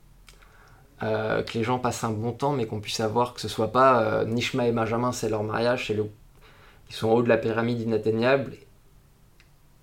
Euh, 1.05 1.45
que 1.45 1.57
les 1.57 1.63
gens 1.63 1.79
passent 1.79 2.03
un 2.03 2.11
bon 2.11 2.33
temps, 2.33 2.53
mais 2.53 2.67
qu'on 2.67 2.81
puisse 2.81 2.99
avoir 2.99 3.33
que 3.35 3.41
ce 3.41 3.47
soit 3.47 3.71
pas 3.71 4.03
euh, 4.03 4.25
Nishma 4.25 4.67
et 4.67 4.73
Benjamin, 4.73 5.13
c'est 5.13 5.29
leur 5.29 5.45
mariage, 5.45 5.93
ils 5.93 6.95
sont 6.95 7.09
en 7.09 7.13
haut 7.13 7.23
de 7.23 7.29
la 7.29 7.39
pyramide 7.39 7.81
inatteignable. 7.81 8.55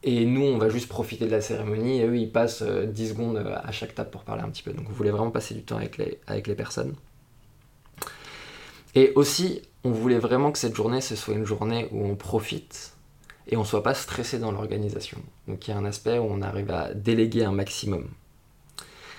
Et 0.03 0.25
nous, 0.25 0.43
on 0.43 0.57
va 0.57 0.67
juste 0.67 0.89
profiter 0.89 1.25
de 1.25 1.31
la 1.31 1.39
cérémonie, 1.39 2.01
et 2.01 2.05
eux, 2.05 2.17
ils 2.17 2.31
passent 2.31 2.61
10 2.61 2.67
euh, 2.67 3.09
secondes 3.13 3.37
à 3.37 3.71
chaque 3.71 3.95
table 3.95 4.09
pour 4.09 4.23
parler 4.23 4.43
un 4.43 4.49
petit 4.49 4.63
peu. 4.63 4.73
Donc, 4.73 4.87
on 4.89 4.93
voulait 4.93 5.11
vraiment 5.11 5.31
passer 5.31 5.53
du 5.55 5.63
temps 5.63 5.77
avec 5.77 6.47
les 6.47 6.55
personnes. 6.55 6.95
Et 8.95 9.11
aussi, 9.15 9.61
on 9.83 9.91
voulait 9.91 10.19
vraiment 10.19 10.51
que 10.51 10.57
cette 10.57 10.75
journée, 10.75 11.01
ce 11.01 11.15
soit 11.15 11.35
une 11.35 11.45
journée 11.45 11.87
où 11.91 12.05
on 12.05 12.15
profite 12.15 12.93
et 13.47 13.57
on 13.57 13.61
ne 13.61 13.65
soit 13.65 13.83
pas 13.83 13.93
stressé 13.93 14.39
dans 14.39 14.51
l'organisation. 14.51 15.19
Donc 15.47 15.67
il 15.67 15.71
y 15.71 15.73
a 15.73 15.77
un 15.77 15.85
aspect 15.85 16.17
où 16.17 16.27
on 16.29 16.41
arrive 16.41 16.71
à 16.71 16.93
déléguer 16.93 17.43
un 17.43 17.51
maximum. 17.51 18.07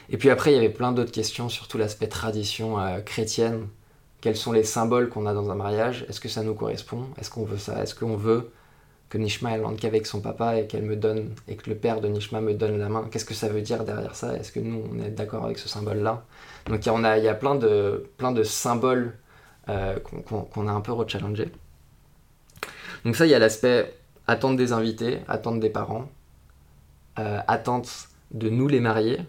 Et 0.08 0.16
puis 0.16 0.30
après, 0.30 0.52
il 0.52 0.54
y 0.54 0.58
avait 0.58 0.70
plein 0.70 0.92
d'autres 0.92 1.12
questions, 1.12 1.48
surtout 1.48 1.78
l'aspect 1.78 2.08
tradition 2.08 2.80
euh, 2.80 3.00
chrétienne. 3.00 3.68
Quels 4.20 4.36
sont 4.36 4.52
les 4.52 4.64
symboles 4.64 5.08
qu'on 5.08 5.26
a 5.26 5.34
dans 5.34 5.50
un 5.50 5.54
mariage? 5.54 6.06
Est-ce 6.08 6.20
que 6.20 6.28
ça 6.28 6.42
nous 6.42 6.54
correspond? 6.54 7.04
Est-ce 7.20 7.30
qu'on 7.30 7.44
veut 7.44 7.58
ça? 7.58 7.82
Est-ce 7.82 7.94
qu'on 7.94 8.16
veut 8.16 8.50
que 9.08 9.18
Nishma 9.18 9.52
elle 9.52 9.64
rentre 9.64 9.80
qu'avec 9.80 10.06
son 10.06 10.20
papa 10.20 10.58
et 10.58 10.66
qu'elle 10.66 10.82
me 10.82 10.96
donne 10.96 11.32
et 11.46 11.56
que 11.56 11.70
le 11.70 11.76
père 11.76 12.00
de 12.00 12.08
Nishma 12.08 12.40
me 12.40 12.54
donne 12.54 12.78
la 12.78 12.88
main? 12.88 13.08
Qu'est-ce 13.10 13.24
que 13.24 13.34
ça 13.34 13.48
veut 13.48 13.60
dire 13.60 13.84
derrière 13.84 14.16
ça? 14.16 14.34
Est-ce 14.34 14.50
que 14.50 14.58
nous 14.58 14.82
on 14.90 15.04
est 15.04 15.10
d'accord 15.10 15.44
avec 15.44 15.58
ce 15.58 15.68
symbole-là? 15.68 16.24
Donc 16.66 16.84
il 16.84 16.88
y, 16.88 16.92
a, 16.92 17.18
il 17.18 17.24
y 17.24 17.28
a 17.28 17.34
plein 17.34 17.54
de, 17.54 18.08
plein 18.16 18.32
de 18.32 18.42
symboles 18.42 19.16
euh, 19.68 19.98
qu'on 20.00 20.68
a 20.68 20.72
un 20.72 20.80
peu 20.80 20.92
rechallengés. 20.92 21.50
Donc 23.04 23.16
ça 23.16 23.26
il 23.26 23.30
y 23.30 23.34
a 23.34 23.38
l'aspect 23.38 23.94
attente 24.26 24.56
des 24.56 24.72
invités, 24.72 25.20
attente 25.28 25.60
des 25.60 25.70
parents, 25.70 26.08
euh, 27.18 27.40
attente 27.46 28.08
de 28.32 28.48
nous 28.48 28.68
les 28.68 28.80
mariés. 28.80 29.20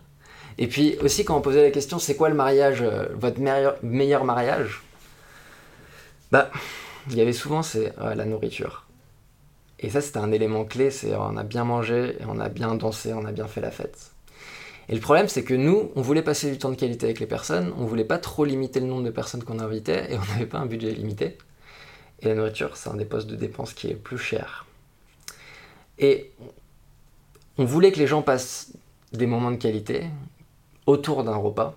Et 0.58 0.67
puis 0.67 0.98
aussi 1.00 1.24
quand 1.24 1.38
on 1.38 1.41
posait 1.41 1.63
la 1.63 1.72
question 1.72 2.00
c'est 2.00 2.15
quoi 2.15 2.29
le 2.29 2.36
mariage, 2.36 2.82
euh, 2.82 3.08
votre 3.13 3.39
meilleur, 3.39 4.24
mariage? 4.25 4.84
Bah 6.32 6.50
il 7.10 7.15
y 7.15 7.22
avait 7.22 7.34
souvent 7.34 7.63
c'est 7.63 7.94
la 8.00 8.25
nourriture 8.25 8.88
et 9.79 9.89
ça, 9.89 10.01
c'était 10.01 10.17
un 10.17 10.32
élément 10.32 10.65
clé, 10.65 10.89
c'est 10.89 11.15
on 11.15 11.38
a 11.38 11.44
bien 11.44 11.63
mangé, 11.63 12.17
on 12.27 12.39
a 12.39 12.50
bien 12.50 12.74
dansé, 12.75 13.13
on 13.13 13.25
a 13.25 13.32
bien 13.32 13.48
fait 13.48 13.62
la 13.62 13.70
fête. 13.70 14.12
Et 14.89 14.96
le 14.96 15.01
problème, 15.01 15.27
c'est 15.27 15.44
que 15.44 15.53
nous, 15.53 15.91
on 15.96 16.01
voulait 16.01 16.22
passer 16.22 16.50
du 16.50 16.58
temps 16.58 16.70
de 16.70 16.75
qualité 16.75 17.06
avec 17.06 17.20
les 17.20 17.27
personnes, 17.27 17.74
on 17.77 17.86
voulait 17.86 18.06
pas 18.06 18.17
trop 18.17 18.46
limiter 18.46 18.79
le 18.79 18.86
nombre 18.86 19.03
de 19.03 19.10
personnes 19.10 19.44
qu'on 19.44 19.60
invitait, 19.60 20.12
et 20.12 20.17
on 20.17 20.25
n'avait 20.34 20.46
pas 20.46 20.60
un 20.60 20.65
budget 20.65 20.91
limité. 20.91 21.38
Et 22.22 22.27
la 22.27 22.36
nourriture, 22.36 22.77
c'est 22.77 22.89
un 22.89 22.96
des 22.96 23.06
postes 23.06 23.27
de 23.27 23.36
dépense 23.36 23.74
qui 23.74 23.88
est 23.88 23.96
plus 23.96 24.17
cher. 24.17 24.65
Et 26.00 26.32
on 27.58 27.65
voulait 27.65 27.91
que 27.91 28.00
les 28.00 28.08
gens 28.08 28.22
passent 28.22 28.74
des 29.13 29.25
moments 29.25 29.51
de 29.51 29.58
qualité 29.58 30.06
autour 30.86 31.24
d'un 31.24 31.36
repas, 31.36 31.75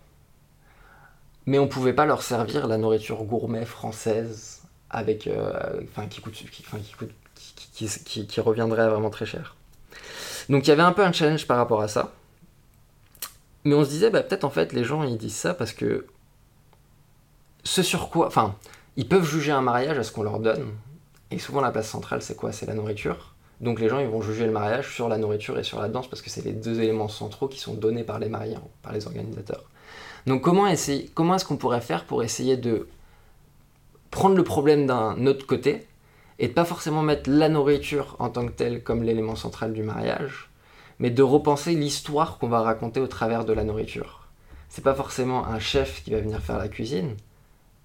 mais 1.47 1.59
on 1.59 1.67
pouvait 1.67 1.93
pas 1.93 2.07
leur 2.07 2.23
servir 2.23 2.69
la 2.69 2.79
nourriture 2.79 3.25
gourmet 3.25 3.65
française 3.65 4.63
avec, 4.89 5.27
euh, 5.27 5.81
enfin, 5.85 6.07
qui 6.07 6.21
coûte, 6.21 6.35
qui 6.35 6.63
coûte 6.63 7.11
qui, 7.73 8.41
reviendrait 8.41 8.89
vraiment 8.89 9.11
très 9.11 9.27
cher. 9.27 9.57
Donc 10.49 10.67
il 10.67 10.71
y 10.71 10.73
avait 10.73 10.83
un 10.83 10.93
peu 10.93 11.05
un 11.05 11.13
challenge 11.13 11.47
par 11.47 11.57
rapport 11.57 11.81
à 11.81 11.89
ça. 11.89 12.13
Mais 13.65 13.75
on 13.75 13.85
se 13.85 13.91
disait, 13.91 14.11
bah, 14.11 14.23
peut-être 14.23 14.45
en 14.45 14.51
fait, 14.51 14.73
les 14.73 14.85
gens 14.85 15.03
ils 15.03 15.19
disent 15.19 15.37
ça 15.37 15.55
parce 15.55 15.73
que 15.73 16.07
ce 17.65 17.83
sur 17.83 18.09
quoi. 18.09 18.27
Enfin, 18.27 18.57
ils 18.97 19.09
peuvent 19.09 19.25
juger 19.25 19.53
un 19.53 19.61
mariage 19.61 19.99
à 19.99 20.03
ce 20.03 20.13
qu'on 20.13 20.23
leur 20.23 20.41
donne. 20.41 20.67
Et 21.31 21.39
souvent, 21.39 21.61
la 21.61 21.71
place 21.71 21.89
centrale, 21.89 22.23
c'est 22.23 22.37
quoi? 22.37 22.53
C'est 22.53 22.67
la 22.67 22.75
nourriture. 22.75 23.35
Donc 23.61 23.79
les 23.79 23.89
gens 23.89 23.99
ils 23.99 24.09
vont 24.09 24.23
juger 24.23 24.47
le 24.47 24.53
mariage 24.53 24.95
sur 24.95 25.09
la 25.09 25.19
nourriture 25.19 25.59
et 25.59 25.63
sur 25.63 25.81
la 25.81 25.89
danse 25.89 26.09
parce 26.09 26.23
que 26.23 26.31
c'est 26.31 26.45
les 26.45 26.53
deux 26.53 26.81
éléments 26.81 27.09
centraux 27.09 27.47
qui 27.47 27.59
sont 27.61 27.75
donnés 27.75 28.05
par 28.05 28.19
les 28.19 28.29
mariés, 28.29 28.57
par 28.83 28.93
les 28.93 29.07
organisateurs. 29.07 29.65
Donc 30.27 30.43
comment, 30.43 30.67
essayer, 30.67 31.11
comment 31.15 31.35
est-ce 31.35 31.45
qu'on 31.45 31.57
pourrait 31.57 31.83
faire 31.83 32.05
pour 32.05 32.23
essayer 32.23 32.57
de 32.57 32.89
prendre 34.11 34.35
le 34.35 34.45
problème 34.45 34.87
d'un 34.87 35.27
autre 35.27 35.47
côté 35.47 35.87
et 36.39 36.49
de 36.49 36.53
pas 36.53 36.65
forcément 36.65 37.03
mettre 37.03 37.29
la 37.29 37.51
nourriture 37.51 38.17
en 38.19 38.31
tant 38.31 38.47
que 38.47 38.53
telle 38.53 38.83
comme 38.83 39.03
l'élément 39.03 39.37
central 39.37 39.75
du 39.75 39.83
mariage, 39.83 40.50
mais 41.01 41.11
de 41.11 41.23
repenser 41.23 41.75
l'histoire 41.75 42.39
qu'on 42.39 42.49
va 42.49 42.61
raconter 42.61 43.01
au 43.01 43.09
travers 43.09 43.45
de 43.45 43.53
la 43.53 43.65
nourriture. 43.65 44.29
C'est 44.69 44.85
pas 44.85 44.95
forcément 44.95 45.47
un 45.47 45.59
chef 45.59 46.05
qui 46.05 46.11
va 46.13 46.21
venir 46.21 46.39
faire 46.41 46.59
la 46.59 46.69
cuisine, 46.69 47.17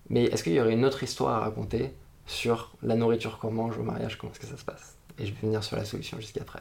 mais 0.10 0.26
est-ce 0.26 0.44
qu'il 0.44 0.54
y 0.54 0.62
aurait 0.62 0.74
une 0.74 0.86
autre 0.86 1.02
histoire 1.02 1.38
à 1.38 1.40
raconter 1.40 1.92
sur 2.28 2.74
la 2.84 2.96
nourriture 2.96 3.40
qu'on 3.40 3.52
mange 3.52 3.78
au 3.80 3.84
mariage, 3.84 4.18
comment 4.18 4.32
est-ce 4.32 4.42
que 4.42 4.48
ça 4.48 4.58
se 4.58 4.66
passe? 4.66 4.96
Et 5.18 5.26
je 5.26 5.32
vais 5.32 5.42
venir 5.42 5.64
sur 5.64 5.78
la 5.78 5.86
solution 5.86 6.20
jusqu'après. 6.20 6.60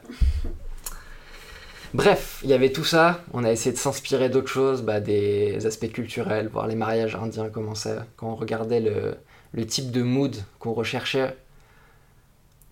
Bref, 1.93 2.39
il 2.43 2.49
y 2.49 2.53
avait 2.53 2.71
tout 2.71 2.83
ça, 2.83 3.21
on 3.33 3.43
a 3.43 3.51
essayé 3.51 3.71
de 3.71 3.77
s'inspirer 3.77 4.29
d'autres 4.29 4.47
choses, 4.47 4.81
bah, 4.81 4.99
des 4.99 5.65
aspects 5.65 5.91
culturels, 5.91 6.47
voir 6.47 6.67
les 6.67 6.75
mariages 6.75 7.15
indiens 7.15 7.49
commencer, 7.49 7.95
quand 8.15 8.29
on 8.29 8.35
regardait 8.35 8.79
le, 8.79 9.15
le 9.51 9.65
type 9.65 9.91
de 9.91 10.01
mood 10.01 10.35
qu'on 10.59 10.73
recherchait 10.73 11.35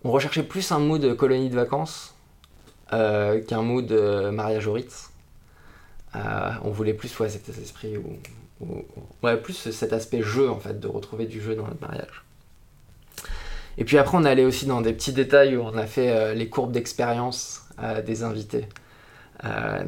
on 0.06 0.12
recherchait 0.12 0.42
plus 0.42 0.70
un 0.70 0.78
mood 0.78 1.16
colonie 1.16 1.48
de 1.48 1.54
vacances 1.54 2.13
qu'un 2.90 3.62
mood 3.62 3.90
euh, 3.92 4.30
mariage 4.30 4.66
au 4.66 4.72
Ritz. 4.72 5.10
Euh, 6.14 6.50
on 6.62 6.70
voulait 6.70 6.94
plus 6.94 7.18
ouais, 7.18 7.28
cet 7.28 7.48
esprit 7.48 7.96
ou, 7.96 8.18
ouais, 9.22 9.36
plus 9.36 9.70
cet 9.70 9.92
aspect 9.92 10.22
jeu 10.22 10.48
en 10.48 10.60
fait, 10.60 10.78
de 10.78 10.86
retrouver 10.86 11.26
du 11.26 11.40
jeu 11.40 11.54
dans 11.56 11.66
notre 11.66 11.80
mariage. 11.80 12.24
Et 13.76 13.84
puis 13.84 13.98
après, 13.98 14.16
on 14.16 14.24
est 14.24 14.30
allé 14.30 14.44
aussi 14.44 14.66
dans 14.66 14.80
des 14.80 14.92
petits 14.92 15.12
détails 15.12 15.56
où 15.56 15.62
on 15.62 15.76
a 15.76 15.86
fait 15.86 16.36
les 16.36 16.48
courbes 16.48 16.70
d'expérience 16.70 17.66
des 18.06 18.22
invités. 18.22 18.68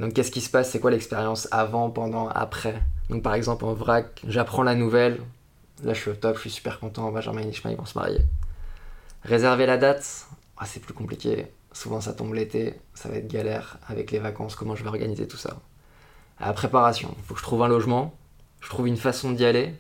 donc, 0.01 0.13
qu'est-ce 0.13 0.33
qui 0.33 0.41
se 0.41 0.51
passe? 0.51 0.71
C'est 0.71 0.81
quoi 0.81 0.91
l'expérience 0.91 1.47
avant, 1.53 1.91
pendant, 1.91 2.27
après? 2.29 2.83
Donc, 3.11 3.23
par 3.23 3.35
exemple, 3.35 3.65
en 3.65 3.75
vrac, 3.75 4.21
j'apprends 4.27 4.65
la 4.65 4.75
nouvelle. 4.75 5.21
Là, 5.85 5.95
je 5.95 6.01
suis 6.01 6.11
au 6.11 6.15
top, 6.15 6.37
je 6.37 6.41
suis 6.43 6.51
super 6.51 6.81
content. 6.81 7.13
Benjamin 7.13 7.43
et 7.43 7.45
Nishma, 7.45 7.71
ils 7.71 7.77
vont 7.77 7.87
se 7.87 7.97
marier. 7.97 8.21
Réserver 9.23 9.67
la 9.67 9.77
date, 9.77 10.27
ah, 10.57 10.67
c'est 10.67 10.81
plus 10.81 10.95
compliqué. 10.95 11.47
Souvent 11.77 12.01
ça 12.01 12.15
tombe 12.15 12.33
l'été, 12.33 12.81
ça 12.95 13.11
va 13.11 13.17
être 13.17 13.29
galère 13.29 13.77
avec 13.87 14.11
les 14.11 14.19
vacances, 14.19 14.55
comment 14.55 14.75
je 14.75 14.83
vais 14.83 14.89
organiser 14.89 15.29
tout 15.29 15.37
ça. 15.37 15.59
La 16.41 16.55
préparation, 16.55 17.15
il 17.19 17.23
faut 17.23 17.35
que 17.35 17.41
je 17.41 17.45
trouve 17.45 17.63
un 17.63 17.69
logement, 17.69 18.15
je 18.63 18.71
trouve 18.71 18.89
une 18.89 18.97
façon 18.97 19.31
d'y 19.31 19.45
aller. 19.45 19.75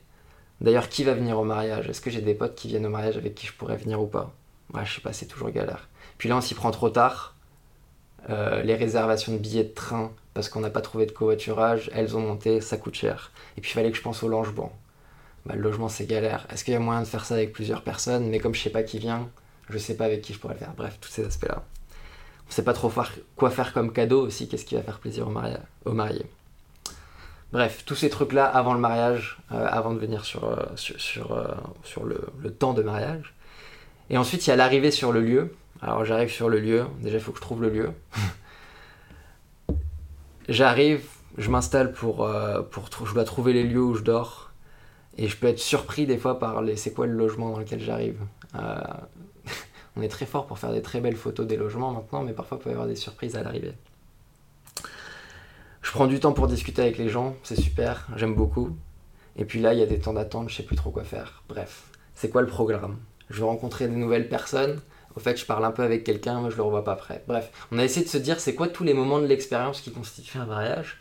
D'ailleurs, 0.61 0.91
qui 0.91 1.05
va 1.05 1.15
venir 1.15 1.38
au 1.38 1.45
mariage? 1.45 1.88
Est-ce 1.88 2.03
que 2.03 2.11
j'ai 2.11 2.21
des 2.21 2.35
potes 2.35 2.55
qui 2.55 2.69
viennent 2.69 2.85
au 2.85 2.91
mariage 2.91 3.17
avec 3.17 3.35
qui 3.35 3.47
je 3.47 3.55
pourrais 3.55 3.79
venir 3.79 3.99
ou 3.99 4.07
pas? 4.07 4.35
Ouais, 4.75 4.85
je 4.85 4.95
sais 4.95 5.00
pas, 5.00 5.15
c'est 5.15 5.25
toujours 5.25 5.49
galère. 5.49 5.88
Puis 6.19 6.29
là, 6.29 6.37
on 6.37 6.43
s'y 6.43 6.53
prend 6.53 6.71
trop 6.71 6.91
tard. 6.91 7.35
Euh, 8.29 8.62
les 8.62 8.75
réservations 8.75 9.33
de 9.33 9.38
billets 9.38 9.65
de 9.65 9.73
train, 9.73 10.12
parce 10.35 10.50
qu'on 10.50 10.61
n'a 10.61 10.69
pas 10.69 10.83
trouvé 10.83 11.07
de 11.07 11.12
covoiturage, 11.12 11.91
elles 11.95 12.15
ont 12.15 12.21
monté, 12.21 12.61
ça 12.61 12.76
coûte 12.76 12.95
cher. 12.95 13.33
Et 13.57 13.62
puis 13.62 13.71
il 13.71 13.75
fallait 13.75 13.91
que 13.91 13.97
je 13.97 14.03
pense 14.03 14.23
au 14.23 14.29
logement. 14.29 14.71
Bah, 15.47 15.55
le 15.55 15.62
logement 15.62 15.88
c'est 15.88 16.05
galère. 16.05 16.47
Est-ce 16.53 16.62
qu'il 16.62 16.75
y 16.75 16.76
a 16.76 16.81
moyen 16.81 17.00
de 17.00 17.07
faire 17.07 17.25
ça 17.25 17.37
avec 17.37 17.55
plusieurs 17.55 17.81
personnes? 17.81 18.29
Mais 18.29 18.38
comme 18.38 18.55
je 18.55 18.61
sais 18.61 18.69
pas 18.69 18.83
qui 18.83 18.99
vient, 18.99 19.31
je 19.71 19.79
sais 19.79 19.97
pas 19.97 20.05
avec 20.05 20.21
qui 20.21 20.35
je 20.35 20.38
pourrais 20.38 20.55
le 20.55 20.61
faire. 20.61 20.75
Bref, 20.76 20.99
tous 21.00 21.09
ces 21.09 21.25
aspects-là. 21.25 21.65
On 22.49 22.53
sait 22.53 22.65
pas 22.65 22.73
trop 22.73 22.93
quoi 23.37 23.50
faire 23.50 23.73
comme 23.73 23.93
cadeau 23.93 24.25
aussi, 24.25 24.49
qu'est-ce 24.49 24.65
qui 24.65 24.76
va 24.76 24.83
faire 24.83 24.99
plaisir 24.99 25.26
au, 25.29 25.93
marié. 25.93 26.23
Bref, 27.53 27.85
tous 27.85 27.95
ces 27.95 28.11
trucs-là 28.11 28.45
avant 28.45 28.75
le 28.75 28.81
mariage, 28.81 29.38
euh, 29.53 29.67
avant 29.69 29.93
de 29.93 29.99
venir 29.99 30.25
sur, 30.25 30.45
euh, 30.45 30.57
euh, 31.31 32.21
le, 32.43 32.50
temps 32.53 32.73
de 32.73 32.83
mariage. 32.83 33.35
Et 34.11 34.19
ensuite, 34.19 34.47
il 34.47 34.50
y 34.50 34.53
a 34.53 34.57
l'arrivée 34.57 34.91
sur 34.91 35.12
le 35.12 35.21
lieu. 35.21 35.55
Alors 35.83 36.05
j'arrive 36.05 36.31
sur 36.31 36.49
le 36.49 36.59
lieu, 36.59 36.87
déjà 37.00 37.19
il 37.19 37.23
faut 37.23 37.33
que 37.33 37.38
je 37.38 37.43
trouve 37.43 37.61
le 37.62 37.69
lieu. 37.69 37.91
j'arrive, 40.49 41.05
je 41.37 41.50
m'installe 41.50 41.93
pour. 41.93 42.26
Je 42.26 43.12
dois 43.12 43.25
trouver 43.25 43.53
les 43.53 43.65
lieux 43.65 43.83
où 43.83 43.95
je 43.95 44.03
dors 44.03 44.53
et 45.19 45.29
je 45.29 45.37
peux 45.37 45.49
être 45.49 45.59
surpris 45.59 46.07
des 46.07 46.17
fois 46.17 46.38
par 46.38 46.62
les 46.62 46.76
c'est 46.76 46.93
quoi 46.93 47.07
le 47.07 47.12
logement 47.12 47.50
dans 47.50 47.59
lequel 47.59 47.81
j'arrive. 47.81 48.19
On 49.97 50.03
est 50.03 50.09
très 50.09 50.26
fort 50.26 50.47
pour 50.47 50.59
faire 50.59 50.73
des 50.73 50.83
très 50.83 51.00
belles 51.00 51.17
photos 51.17 51.47
des 51.47 51.57
logements 51.57 51.93
maintenant, 51.93 52.23
mais 52.23 52.33
parfois 52.33 52.59
il 52.61 52.65
peut 52.65 52.71
y 52.71 52.73
avoir 52.73 52.87
des 52.87 52.97
surprises 52.97 53.37
à 53.37 53.43
l'arrivée. 53.43 53.73
Je 55.83 55.91
prends 55.91 56.07
du 56.07 56.21
temps 56.21 56.33
pour 56.33 56.49
discuter 56.49 56.83
avec 56.83 56.99
les 56.99 57.09
gens, 57.09 57.37
c'est 57.43 57.61
super, 57.61 58.07
j'aime 58.17 58.35
beaucoup. 58.35 58.76
Et 59.37 59.45
puis 59.45 59.61
là, 59.61 59.73
il 59.73 59.79
y 59.79 59.83
a 59.83 59.87
des 59.87 59.99
temps 59.99 60.15
d'attente, 60.15 60.49
je 60.50 60.57
sais 60.57 60.62
plus 60.62 60.76
trop 60.76 60.91
quoi 60.91 61.05
faire. 61.05 61.43
Bref, 61.49 61.85
c'est 62.15 62.31
quoi 62.31 62.41
le 62.41 62.49
programme? 62.49 62.97
Je 63.31 63.41
veux 63.41 63.45
rencontrer 63.47 63.87
des 63.87 63.95
nouvelles 63.95 64.29
personnes. 64.29 64.81
Au 65.15 65.21
fait, 65.21 65.37
je 65.37 65.47
parle 65.47 65.65
un 65.65 65.71
peu 65.71 65.83
avec 65.83 66.05
quelqu'un, 66.05 66.41
mais 66.41 66.50
je 66.50 66.57
le 66.57 66.62
revois 66.62 66.85
pas 66.85 66.93
après. 66.93 67.23
Bref, 67.26 67.50
on 67.73 67.79
a 67.79 67.85
essayé 67.85 68.05
de 68.05 68.11
se 68.11 68.19
dire 68.19 68.41
c'est 68.41 68.55
quoi 68.55 68.69
tous 68.69 68.85
les 68.85 68.95
moments 68.95 69.21
de 69.21 69.26
l'expérience 69.26 69.81
qui 69.81 69.93
constituent 69.93 70.38
un 70.38 70.47
mariage? 70.47 70.99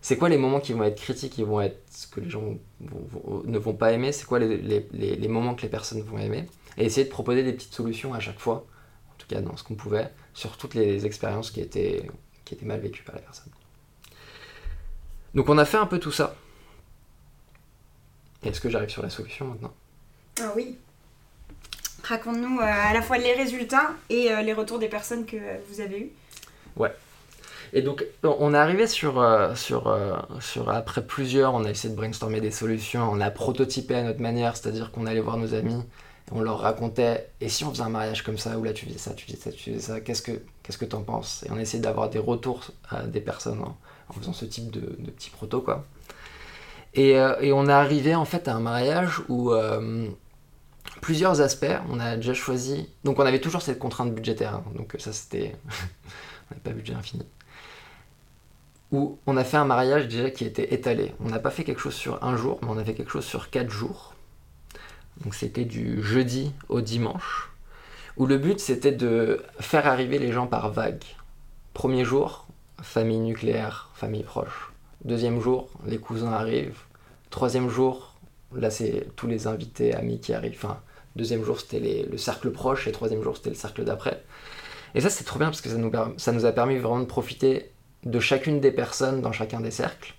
C'est 0.00 0.18
quoi 0.18 0.28
les 0.28 0.36
moments 0.36 0.60
qui 0.60 0.72
vont 0.72 0.84
être 0.84 1.00
critiques, 1.00 1.32
qui 1.32 1.44
vont 1.44 1.60
être 1.60 1.80
ce 1.90 2.06
que 2.06 2.20
les 2.20 2.28
gens 2.28 2.42
ne 2.80 3.58
vont 3.58 3.74
pas 3.74 3.92
aimer? 3.92 4.12
C'est 4.12 4.26
quoi 4.26 4.38
les, 4.38 5.28
moments 5.28 5.54
que 5.54 5.62
les 5.62 5.68
personnes 5.68 6.02
vont 6.02 6.18
aimer? 6.18 6.46
Et 6.76 6.84
essayer 6.84 7.04
de 7.04 7.10
proposer 7.10 7.42
des 7.42 7.52
petites 7.52 7.74
solutions 7.74 8.14
à 8.14 8.20
chaque 8.20 8.38
fois, 8.38 8.66
en 9.12 9.16
tout 9.18 9.26
cas 9.26 9.40
dans 9.40 9.56
ce 9.56 9.64
qu'on 9.64 9.74
pouvait, 9.74 10.10
sur 10.32 10.56
toutes 10.56 10.74
les 10.74 11.06
expériences 11.06 11.50
qui 11.50 11.60
étaient, 11.60 12.10
qui 12.44 12.54
étaient 12.54 12.66
mal 12.66 12.80
vécues 12.80 13.02
par 13.02 13.14
la 13.14 13.20
personne. 13.20 13.52
Donc 15.34 15.48
on 15.48 15.58
a 15.58 15.64
fait 15.64 15.78
un 15.78 15.86
peu 15.86 15.98
tout 15.98 16.12
ça. 16.12 16.36
Est-ce 18.44 18.60
que 18.60 18.68
j'arrive 18.68 18.90
sur 18.90 19.02
la 19.02 19.10
solution 19.10 19.46
maintenant? 19.46 19.72
Ah 20.40 20.52
oui. 20.54 20.76
Raconte-nous 22.02 22.58
euh, 22.58 22.62
à 22.62 22.92
la 22.92 23.00
fois 23.00 23.16
les 23.16 23.32
résultats 23.32 23.92
et 24.10 24.30
euh, 24.30 24.42
les 24.42 24.52
retours 24.52 24.78
des 24.78 24.88
personnes 24.88 25.24
que 25.24 25.36
vous 25.68 25.80
avez 25.80 26.00
eus. 26.00 26.10
Ouais. 26.76 26.94
Et 27.72 27.82
donc, 27.82 28.04
on 28.22 28.54
est 28.54 28.58
arrivé 28.58 28.86
sur, 28.86 29.18
euh, 29.18 29.54
sur, 29.54 29.98
sur, 30.40 30.68
après 30.68 31.04
plusieurs, 31.04 31.54
on 31.54 31.64
a 31.64 31.70
essayé 31.70 31.92
de 31.92 31.98
brainstormer 31.98 32.40
des 32.40 32.52
solutions, 32.52 33.08
on 33.10 33.20
a 33.20 33.30
prototypé 33.30 33.96
à 33.96 34.02
notre 34.02 34.20
manière, 34.20 34.56
c'est-à-dire 34.56 34.92
qu'on 34.92 35.06
allait 35.06 35.20
voir 35.20 35.38
nos 35.38 35.54
amis, 35.54 35.82
on 36.32 36.40
leur 36.40 36.60
racontait, 36.60 37.30
et 37.40 37.48
si 37.48 37.64
on 37.64 37.70
faisait 37.70 37.82
un 37.82 37.90
mariage 37.90 38.22
comme 38.22 38.38
ça, 38.38 38.58
ou 38.58 38.64
là 38.64 38.72
tu 38.72 38.86
faisais 38.86 38.98
ça, 38.98 39.12
tu 39.14 39.26
faisais 39.26 39.36
ça, 39.36 39.52
tu 39.52 39.70
faisais 39.70 39.80
ça, 39.80 40.00
qu'est-ce 40.00 40.22
que 40.22 40.32
qu'est-ce 40.62 40.78
que 40.78 40.84
t'en 40.84 41.02
penses? 41.02 41.44
Et 41.46 41.52
on 41.52 41.58
essayait 41.58 41.82
d'avoir 41.82 42.08
des 42.10 42.18
retours 42.18 42.62
à 42.88 43.02
des 43.02 43.20
personnes 43.20 43.60
en, 43.60 43.76
faisant 44.12 44.32
ce 44.32 44.44
type 44.44 44.70
de, 44.70 44.80
de 44.80 45.10
petits 45.10 45.30
protos, 45.30 45.60
quoi. 45.60 45.84
Et, 46.94 47.18
euh, 47.18 47.34
et, 47.40 47.52
on 47.52 47.66
est 47.68 47.72
arrivé 47.72 48.14
en 48.14 48.24
fait 48.24 48.46
à 48.48 48.54
un 48.54 48.60
mariage 48.60 49.20
où 49.28 49.52
plusieurs 51.00 51.40
aspects, 51.40 51.66
on 51.90 52.00
a 52.00 52.16
déjà 52.16 52.34
choisi, 52.34 52.88
donc 53.04 53.18
on 53.18 53.26
avait 53.26 53.40
toujours 53.40 53.62
cette 53.62 53.78
contrainte 53.78 54.14
budgétaire, 54.14 54.54
hein. 54.54 54.64
donc 54.76 54.96
ça 54.98 55.12
c'était, 55.12 55.56
on 55.68 56.54
n'avait 56.54 56.62
pas 56.62 56.70
budget 56.70 56.94
infini 56.94 57.26
où 58.94 59.18
on 59.26 59.36
a 59.36 59.44
fait 59.44 59.56
un 59.56 59.64
mariage 59.64 60.06
déjà 60.06 60.30
qui 60.30 60.44
était 60.44 60.72
étalé. 60.72 61.12
On 61.20 61.28
n'a 61.28 61.40
pas 61.40 61.50
fait 61.50 61.64
quelque 61.64 61.80
chose 61.80 61.94
sur 61.94 62.22
un 62.22 62.36
jour, 62.36 62.60
mais 62.62 62.68
on 62.70 62.78
a 62.78 62.84
fait 62.84 62.94
quelque 62.94 63.10
chose 63.10 63.24
sur 63.24 63.50
quatre 63.50 63.70
jours. 63.70 64.13
Donc 65.22 65.34
c'était 65.34 65.64
du 65.64 66.02
jeudi 66.02 66.52
au 66.68 66.80
dimanche, 66.80 67.50
où 68.16 68.26
le 68.26 68.38
but 68.38 68.60
c'était 68.60 68.92
de 68.92 69.42
faire 69.60 69.86
arriver 69.86 70.18
les 70.18 70.32
gens 70.32 70.46
par 70.46 70.70
vague. 70.70 71.04
Premier 71.72 72.04
jour, 72.04 72.46
famille 72.82 73.18
nucléaire, 73.18 73.90
famille 73.94 74.22
proche. 74.22 74.72
Deuxième 75.04 75.40
jour, 75.40 75.68
les 75.86 75.98
cousins 75.98 76.32
arrivent. 76.32 76.80
Troisième 77.30 77.68
jour, 77.68 78.14
là 78.54 78.70
c'est 78.70 79.08
tous 79.16 79.26
les 79.26 79.46
invités, 79.46 79.94
amis 79.94 80.20
qui 80.20 80.32
arrivent. 80.32 80.56
Enfin, 80.56 80.80
deuxième 81.16 81.44
jour 81.44 81.60
c'était 81.60 82.06
le 82.10 82.18
cercle 82.18 82.50
proche 82.50 82.86
et 82.88 82.92
troisième 82.92 83.22
jour 83.22 83.36
c'était 83.36 83.50
le 83.50 83.56
cercle 83.56 83.84
d'après. 83.84 84.22
Et 84.94 85.00
ça 85.00 85.10
c'est 85.10 85.24
trop 85.24 85.38
bien 85.38 85.48
parce 85.48 85.60
que 85.60 85.68
ça 85.68 85.76
nous, 85.76 85.90
ça 86.16 86.32
nous 86.32 86.44
a 86.44 86.52
permis 86.52 86.78
vraiment 86.78 87.00
de 87.00 87.04
profiter 87.04 87.70
de 88.04 88.20
chacune 88.20 88.60
des 88.60 88.70
personnes 88.70 89.20
dans 89.20 89.32
chacun 89.32 89.60
des 89.60 89.70
cercles. 89.70 90.14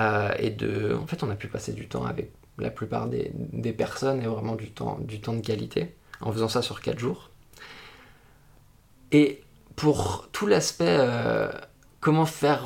Euh, 0.00 0.32
et 0.38 0.50
de, 0.50 0.96
en 1.00 1.06
fait, 1.06 1.22
on 1.22 1.30
a 1.30 1.34
pu 1.34 1.48
passer 1.48 1.72
du 1.72 1.86
temps 1.86 2.04
avec 2.04 2.32
la 2.58 2.70
plupart 2.70 3.08
des, 3.08 3.72
personnes 3.72 4.22
et 4.22 4.26
vraiment 4.26 4.54
du 4.54 4.70
temps, 4.70 4.98
du 5.00 5.20
temps 5.20 5.32
de 5.32 5.40
qualité 5.40 5.94
en 6.20 6.32
faisant 6.32 6.48
ça 6.48 6.62
sur 6.62 6.80
4 6.80 6.98
jours. 6.98 7.30
Et 9.10 9.42
pour 9.76 10.28
tout 10.32 10.46
l'aspect 10.46 10.96
euh, 10.98 11.50
comment 12.00 12.26
faire 12.26 12.64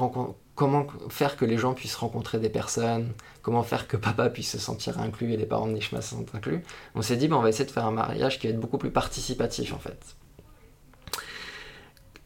comment 0.54 0.86
faire 1.10 1.36
que 1.36 1.44
les 1.44 1.58
gens 1.58 1.74
puissent 1.74 1.96
rencontrer 1.96 2.38
des 2.38 2.48
personnes, 2.48 3.12
comment 3.42 3.62
faire 3.62 3.86
que 3.86 3.96
papa 3.96 4.30
puisse 4.30 4.50
se 4.50 4.58
sentir 4.58 4.98
inclus 4.98 5.32
et 5.32 5.36
les 5.36 5.46
parents 5.46 5.66
de 5.66 5.72
Nishma 5.72 6.00
se 6.00 6.10
sentent 6.10 6.34
inclus, 6.34 6.62
on 6.94 7.02
s'est 7.02 7.16
dit, 7.16 7.28
bah, 7.28 7.36
on 7.36 7.42
va 7.42 7.50
essayer 7.50 7.66
de 7.66 7.70
faire 7.70 7.84
un 7.84 7.92
mariage 7.92 8.38
qui 8.38 8.46
va 8.46 8.54
être 8.54 8.60
beaucoup 8.60 8.78
plus 8.78 8.90
participatif 8.90 9.74
en 9.74 9.78
fait 9.78 10.16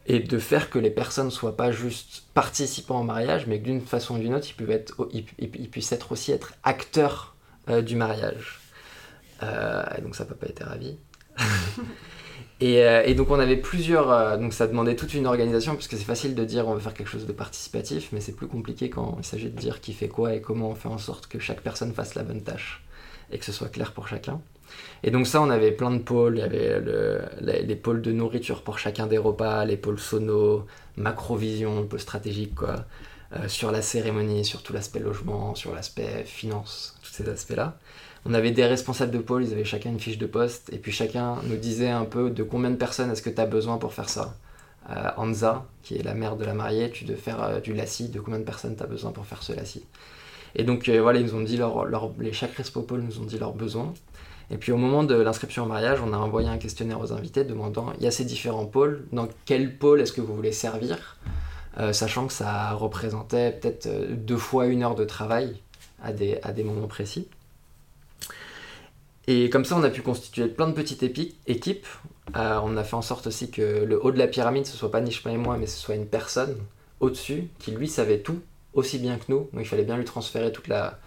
et 0.07 0.19
de 0.19 0.39
faire 0.39 0.69
que 0.69 0.79
les 0.79 0.89
personnes 0.89 1.31
soient 1.31 1.55
pas 1.55 1.71
juste 1.71 2.23
participants 2.33 3.01
au 3.01 3.03
mariage, 3.03 3.47
mais 3.47 3.59
que 3.59 3.65
d'une 3.65 3.81
façon 3.81 4.15
ou 4.15 4.19
d'une 4.19 4.33
autre, 4.33 4.47
ils, 4.59 4.71
être, 4.71 5.71
puissent 5.71 5.91
être 5.91 6.11
aussi 6.11 6.31
être 6.31 6.53
acteurs 6.63 7.35
euh, 7.71 7.81
du 7.81 7.95
mariage. 7.95 8.59
Euh, 9.43 9.83
et 9.97 10.01
donc 10.01 10.15
ça, 10.15 10.25
papa 10.25 10.47
était 10.47 10.63
ravi. 10.63 10.97
et, 12.59 12.83
euh, 12.85 13.03
et, 13.05 13.15
donc 13.15 13.31
on 13.31 13.39
avait 13.39 13.57
plusieurs, 13.57 14.37
donc 14.37 14.53
ça 14.53 14.67
demandait 14.67 14.95
toute 14.95 15.13
une 15.13 15.25
organisation, 15.25 15.73
parce 15.73 15.87
que 15.87 15.97
c'est 15.97 16.03
facile 16.03 16.35
de 16.35 16.43
dire 16.43 16.67
on 16.67 16.73
veut 16.73 16.79
faire 16.79 16.93
quelque 16.93 17.09
chose 17.09 17.25
de 17.25 17.33
participatif, 17.33 18.09
mais 18.11 18.21
c'est 18.21 18.35
plus 18.35 18.47
compliqué 18.47 18.89
quand 18.89 19.17
il 19.19 19.25
s'agit 19.25 19.49
de 19.49 19.57
dire 19.57 19.81
qui 19.81 19.93
fait 19.93 20.09
quoi 20.09 20.35
et 20.35 20.41
comment 20.41 20.69
on 20.69 20.75
fait 20.75 20.89
en 20.89 20.97
sorte 20.97 21.27
que 21.27 21.39
chaque 21.39 21.61
personne 21.61 21.93
fasse 21.93 22.15
la 22.15 22.23
bonne 22.23 22.43
tâche 22.43 22.83
et 23.31 23.39
que 23.39 23.45
ce 23.45 23.51
soit 23.51 23.69
clair 23.69 23.93
pour 23.93 24.07
chacun. 24.07 24.41
Et 25.03 25.11
donc 25.11 25.27
ça, 25.27 25.41
on 25.41 25.49
avait 25.49 25.71
plein 25.71 25.91
de 25.91 25.99
pôles. 25.99 26.37
Il 26.37 26.39
y 26.39 26.43
avait 26.43 26.81
les, 27.41 27.75
pôles 27.75 28.01
de 28.01 28.11
nourriture 28.11 28.63
pour 28.63 28.79
chacun 28.79 29.07
des 29.07 29.17
repas, 29.17 29.65
les 29.65 29.77
pôles 29.77 29.99
sono, 29.99 30.65
macrovision, 30.97 31.79
un 31.79 31.85
peu 31.85 31.97
stratégique, 31.97 32.55
quoi. 32.55 32.85
Euh, 33.33 33.47
sur 33.47 33.71
la 33.71 33.81
cérémonie, 33.81 34.43
sur 34.43 34.61
tout 34.61 34.73
l'aspect 34.73 34.99
logement, 34.99 35.55
sur 35.55 35.73
l'aspect 35.73 36.25
finance, 36.25 36.97
tous 37.01 37.11
ces 37.11 37.29
aspects-là. 37.29 37.77
On 38.25 38.33
avait 38.33 38.51
des 38.51 38.65
responsables 38.65 39.11
de 39.11 39.19
pôle, 39.19 39.45
ils 39.45 39.53
avaient 39.53 39.63
chacun 39.63 39.89
une 39.89 40.01
fiche 40.01 40.17
de 40.17 40.25
poste, 40.25 40.69
et 40.73 40.77
puis 40.77 40.91
chacun 40.91 41.37
nous 41.45 41.55
disait 41.55 41.89
un 41.89 42.03
peu 42.03 42.29
de 42.29 42.43
combien 42.43 42.69
de 42.69 42.75
personnes 42.75 43.09
est-ce 43.09 43.21
que 43.21 43.29
tu 43.29 43.39
as 43.39 43.45
besoin 43.45 43.77
pour 43.77 43.93
faire 43.93 44.09
ça. 44.09 44.35
Euh, 44.89 45.11
Anza, 45.15 45.65
qui 45.81 45.95
est 45.95 46.03
la 46.03 46.13
mère 46.13 46.35
de 46.35 46.43
la 46.43 46.53
mariée, 46.53 46.91
tu 46.91 47.05
dois 47.05 47.15
faire 47.15 47.41
euh, 47.41 47.59
du 47.61 47.73
lacis, 47.73 48.09
de 48.09 48.19
combien 48.19 48.39
de 48.39 48.43
personnes 48.43 48.75
tu 48.75 48.83
as 48.83 48.87
besoin 48.87 49.11
pour 49.11 49.25
faire 49.25 49.43
ce 49.43 49.53
lacis. 49.53 49.85
Et 50.53 50.65
donc 50.65 50.89
voilà, 50.89 51.19
ils 51.19 51.25
nous 51.25 51.35
ont 51.35 51.41
dit 51.41 51.55
leur, 51.55 51.87
les, 52.19 52.33
chaque 52.33 52.51
pôle 52.73 52.99
nous 52.99 53.21
ont 53.21 53.25
dit 53.25 53.39
leurs 53.39 53.53
besoins. 53.53 53.93
Et 54.49 54.57
puis 54.57 54.73
au 54.73 54.77
moment 54.77 55.05
de 55.05 55.15
l'inscription 55.15 55.63
au 55.63 55.67
mariage, 55.67 55.99
on 56.05 56.11
a 56.11 56.17
envoyé 56.17 56.49
un 56.49 56.57
questionnaire 56.57 56.99
aux 56.99 57.13
invités 57.13 57.45
demandant 57.45 57.93
il 57.97 58.03
y 58.03 58.07
a 58.07 58.11
ces 58.11 58.25
différents 58.25 58.65
pôles, 58.65 59.05
dans 59.13 59.29
quel 59.45 59.77
pôle 59.77 60.01
est-ce 60.01 60.11
que 60.11 60.19
vous 60.19 60.35
voulez 60.35 60.51
servir? 60.51 61.15
Euh, 61.79 61.93
Sachant 61.93 62.27
que 62.27 62.33
ça 62.33 62.71
représentait 62.73 63.51
peut-être 63.51 63.87
euh, 63.87 64.07
deux 64.15 64.37
fois 64.37 64.67
une 64.67 64.83
heure 64.83 64.95
de 64.95 65.05
travail 65.05 65.61
à 66.03 66.11
des, 66.11 66.39
à 66.43 66.51
des 66.51 66.63
moments 66.63 66.87
précis. 66.87 67.27
Et 69.27 69.49
comme 69.49 69.65
ça, 69.65 69.77
on 69.77 69.83
a 69.83 69.89
pu 69.89 70.01
constituer 70.01 70.47
plein 70.47 70.67
de 70.67 70.73
petites 70.73 71.03
équipes. 71.03 71.87
Euh, 72.35 72.59
on 72.63 72.75
a 72.75 72.83
fait 72.83 72.95
en 72.95 73.01
sorte 73.01 73.27
aussi 73.27 73.51
que 73.51 73.83
le 73.83 74.03
haut 74.03 74.11
de 74.11 74.17
la 74.17 74.27
pyramide, 74.27 74.65
ce 74.65 74.75
soit 74.75 74.91
pas 74.91 75.01
Nishma 75.01 75.31
et 75.31 75.37
moi, 75.37 75.57
mais 75.57 75.67
ce 75.67 75.77
soit 75.77 75.95
une 75.95 76.07
personne 76.07 76.57
au-dessus 76.99 77.49
qui 77.59 77.71
lui 77.71 77.87
savait 77.87 78.19
tout 78.19 78.41
aussi 78.73 78.97
bien 78.97 79.17
que 79.17 79.25
nous. 79.29 79.49
Il 79.57 79.65
fallait 79.65 79.83
bien 79.83 79.97
lui 79.97 80.05
transférer 80.05 80.51
toute 80.51 80.67
la, 80.67 80.99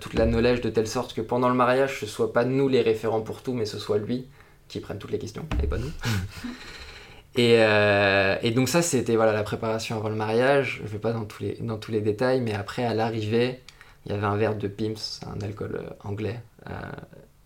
toute 0.00 0.14
la 0.14 0.26
knowledge 0.26 0.60
de 0.60 0.70
telle 0.70 0.88
sorte 0.88 1.12
que 1.12 1.20
pendant 1.20 1.48
le 1.48 1.54
mariage, 1.54 2.00
ce 2.00 2.06
soit 2.06 2.32
pas 2.32 2.44
nous 2.44 2.68
les 2.68 2.82
référents 2.82 3.20
pour 3.20 3.42
tout, 3.42 3.52
mais 3.52 3.66
ce 3.66 3.78
soit 3.78 3.98
lui 3.98 4.26
qui 4.68 4.80
prenne 4.80 4.98
toutes 4.98 5.10
les 5.10 5.18
questions, 5.18 5.46
et 5.62 5.66
pas 5.66 5.78
nous. 5.78 5.90
et, 7.36 7.56
euh, 7.58 8.36
et, 8.42 8.50
donc 8.50 8.68
ça, 8.68 8.82
c'était 8.82 9.16
voilà, 9.16 9.32
la 9.32 9.42
préparation 9.42 9.96
avant 9.96 10.08
le 10.08 10.16
mariage. 10.16 10.80
Je 10.84 10.88
vais 10.88 10.98
pas 10.98 11.12
dans 11.12 11.24
tous 11.24 11.42
les, 11.42 11.54
dans 11.60 11.78
tous 11.78 11.92
les 11.92 12.00
détails, 12.00 12.40
mais 12.40 12.54
après, 12.54 12.84
à 12.84 12.94
l'arrivée, 12.94 13.60
il 14.04 14.12
y 14.12 14.14
avait 14.14 14.26
un 14.26 14.36
verre 14.36 14.56
de 14.56 14.68
Pimps, 14.68 15.20
un 15.26 15.40
alcool 15.40 15.76
euh, 15.76 15.90
anglais, 16.08 16.40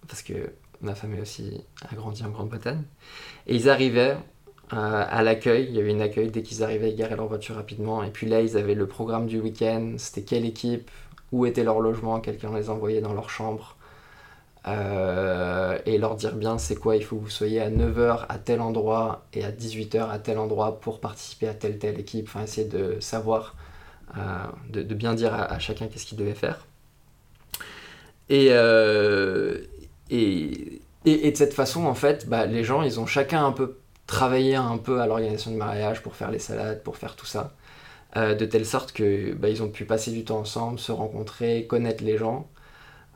parce 0.09 0.23
que 0.23 0.53
ma 0.81 0.95
famille 0.95 1.21
aussi 1.21 1.65
a 1.89 1.95
grandi 1.95 2.25
en 2.25 2.31
Grande-Bretagne. 2.31 2.83
Et 3.47 3.57
ils 3.57 3.69
arrivaient 3.69 4.17
à 4.71 5.23
l'accueil, 5.23 5.67
il 5.69 5.77
y 5.77 5.79
avait 5.79 5.91
une 5.91 6.03
accueil 6.03 6.31
dès 6.31 6.43
qu'ils 6.43 6.65
arrivaient, 6.65 6.91
ils 6.91 6.97
garaient 6.97 7.17
leur 7.17 7.29
voiture 7.29 7.55
rapidement. 7.55 8.03
Et 8.03 8.11
puis 8.11 8.27
là, 8.27 8.41
ils 8.41 8.57
avaient 8.57 8.75
le 8.75 8.89
programme 8.89 9.27
du 9.27 9.39
week-end, 9.39 9.95
c'était 9.99 10.23
quelle 10.23 10.45
équipe, 10.45 10.91
où 11.33 11.47
était 11.47 11.63
leur 11.63 11.81
logement, 11.81 12.21
quelqu'un 12.21 12.53
les 12.55 12.71
envoyait 12.71 13.01
dans 13.01 13.13
leur 13.13 13.31
chambre. 13.31 13.77
Euh, 14.67 15.79
et 15.85 15.99
leur 15.99 16.17
dire 16.17 16.35
bien 16.37 16.57
c'est 16.57 16.77
quoi, 16.77 16.97
il 16.97 17.05
faut 17.05 17.17
que 17.17 17.23
vous 17.25 17.31
soyez 17.31 17.61
à 17.61 17.71
9h 17.71 18.25
à 18.31 18.39
tel 18.39 18.63
endroit 18.63 19.27
et 19.35 19.45
à 19.45 19.53
18h 19.53 20.09
à 20.09 20.19
tel 20.19 20.39
endroit 20.39 20.81
pour 20.81 21.01
participer 21.01 21.49
à 21.49 21.55
telle 21.55 21.79
telle 21.79 22.01
équipe, 22.01 22.29
enfin 22.29 22.45
essayer 22.45 22.67
de 22.67 22.99
savoir, 23.01 23.57
euh, 24.17 24.21
de, 24.71 24.95
bien 24.95 25.15
dire 25.15 25.35
à, 25.35 25.59
chacun 25.59 25.87
qu'est-ce 25.89 26.07
qu'il 26.07 26.17
devait 26.17 26.35
faire. 26.35 26.67
Euh, 28.31 29.65
et, 30.11 30.81
et, 31.05 31.27
et, 31.29 31.31
de 31.31 31.37
cette 31.37 31.53
façon, 31.53 31.85
en 31.85 31.95
fait, 31.95 32.27
bah, 32.29 32.47
les 32.47 32.65
gens, 32.65 32.83
ils 32.83 32.99
ont 33.01 33.07
chacun 33.07 33.45
un 33.45 33.53
peu 33.53 33.79
travaillé 34.07 34.55
un 34.55 34.79
peu 34.79 35.01
à 35.01 35.07
l'organisation 35.07 35.51
du 35.51 35.59
mariage 35.59 36.03
pour 36.03 36.15
faire 36.17 36.31
les 36.31 36.39
salades, 36.39 36.83
pour 36.83 36.97
faire 36.97 37.17
tout 37.17 37.27
ça. 37.27 37.53
De 38.17 38.45
telle 38.47 38.65
sorte 38.65 38.93
que 38.93 39.35
bah, 39.35 39.49
ont 39.61 39.69
pu 39.69 39.85
passer 39.85 40.13
du 40.13 40.25
temps 40.25 40.39
ensemble, 40.39 40.79
se 40.79 40.93
rencontrer, 40.93 41.67
connaître 41.67 42.05
les 42.05 42.17
gens. 42.17 42.49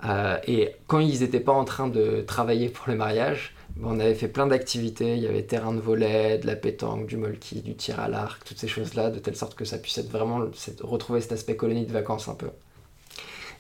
Euh, 0.05 0.39
et 0.47 0.73
quand 0.87 1.01
ils 1.01 1.21
n'étaient 1.21 1.41
pas 1.41 1.53
en 1.53 1.65
train 1.65 1.89
de 1.89 2.23
travailler 2.27 2.69
pour 2.69 2.89
le 2.89 2.97
mariage, 2.97 3.55
on 3.83 4.01
avait 4.01 4.15
fait 4.15 4.29
plein 4.29 4.47
d'activités. 4.47 5.17
Il 5.17 5.23
y 5.23 5.27
avait 5.27 5.43
terrain 5.43 5.73
de 5.73 5.81
volet, 5.81 6.39
de 6.39 6.47
la 6.47 6.57
pétanque, 6.57 7.07
du 7.07 7.17
molki, 7.17 7.63
du 7.63 7.75
tir 7.75 8.01
à 8.01 8.09
l'arc, 8.09 8.43
toutes 8.45 8.59
ces 8.59 8.69
choses-là, 8.69 9.11
de 9.11 9.19
telle 9.19 9.37
sorte 9.37 9.55
que 9.55 9.65
ça 9.65 9.79
puisse 9.79 9.99
être 9.99 10.11
vraiment 10.11 10.45
retrouver 10.83 11.21
cet 11.21 11.33
aspect 11.33 11.57
colonie 11.57 11.87
de 11.87 11.93
vacances 11.93 12.29
un 12.29 12.35
peu. 12.35 12.49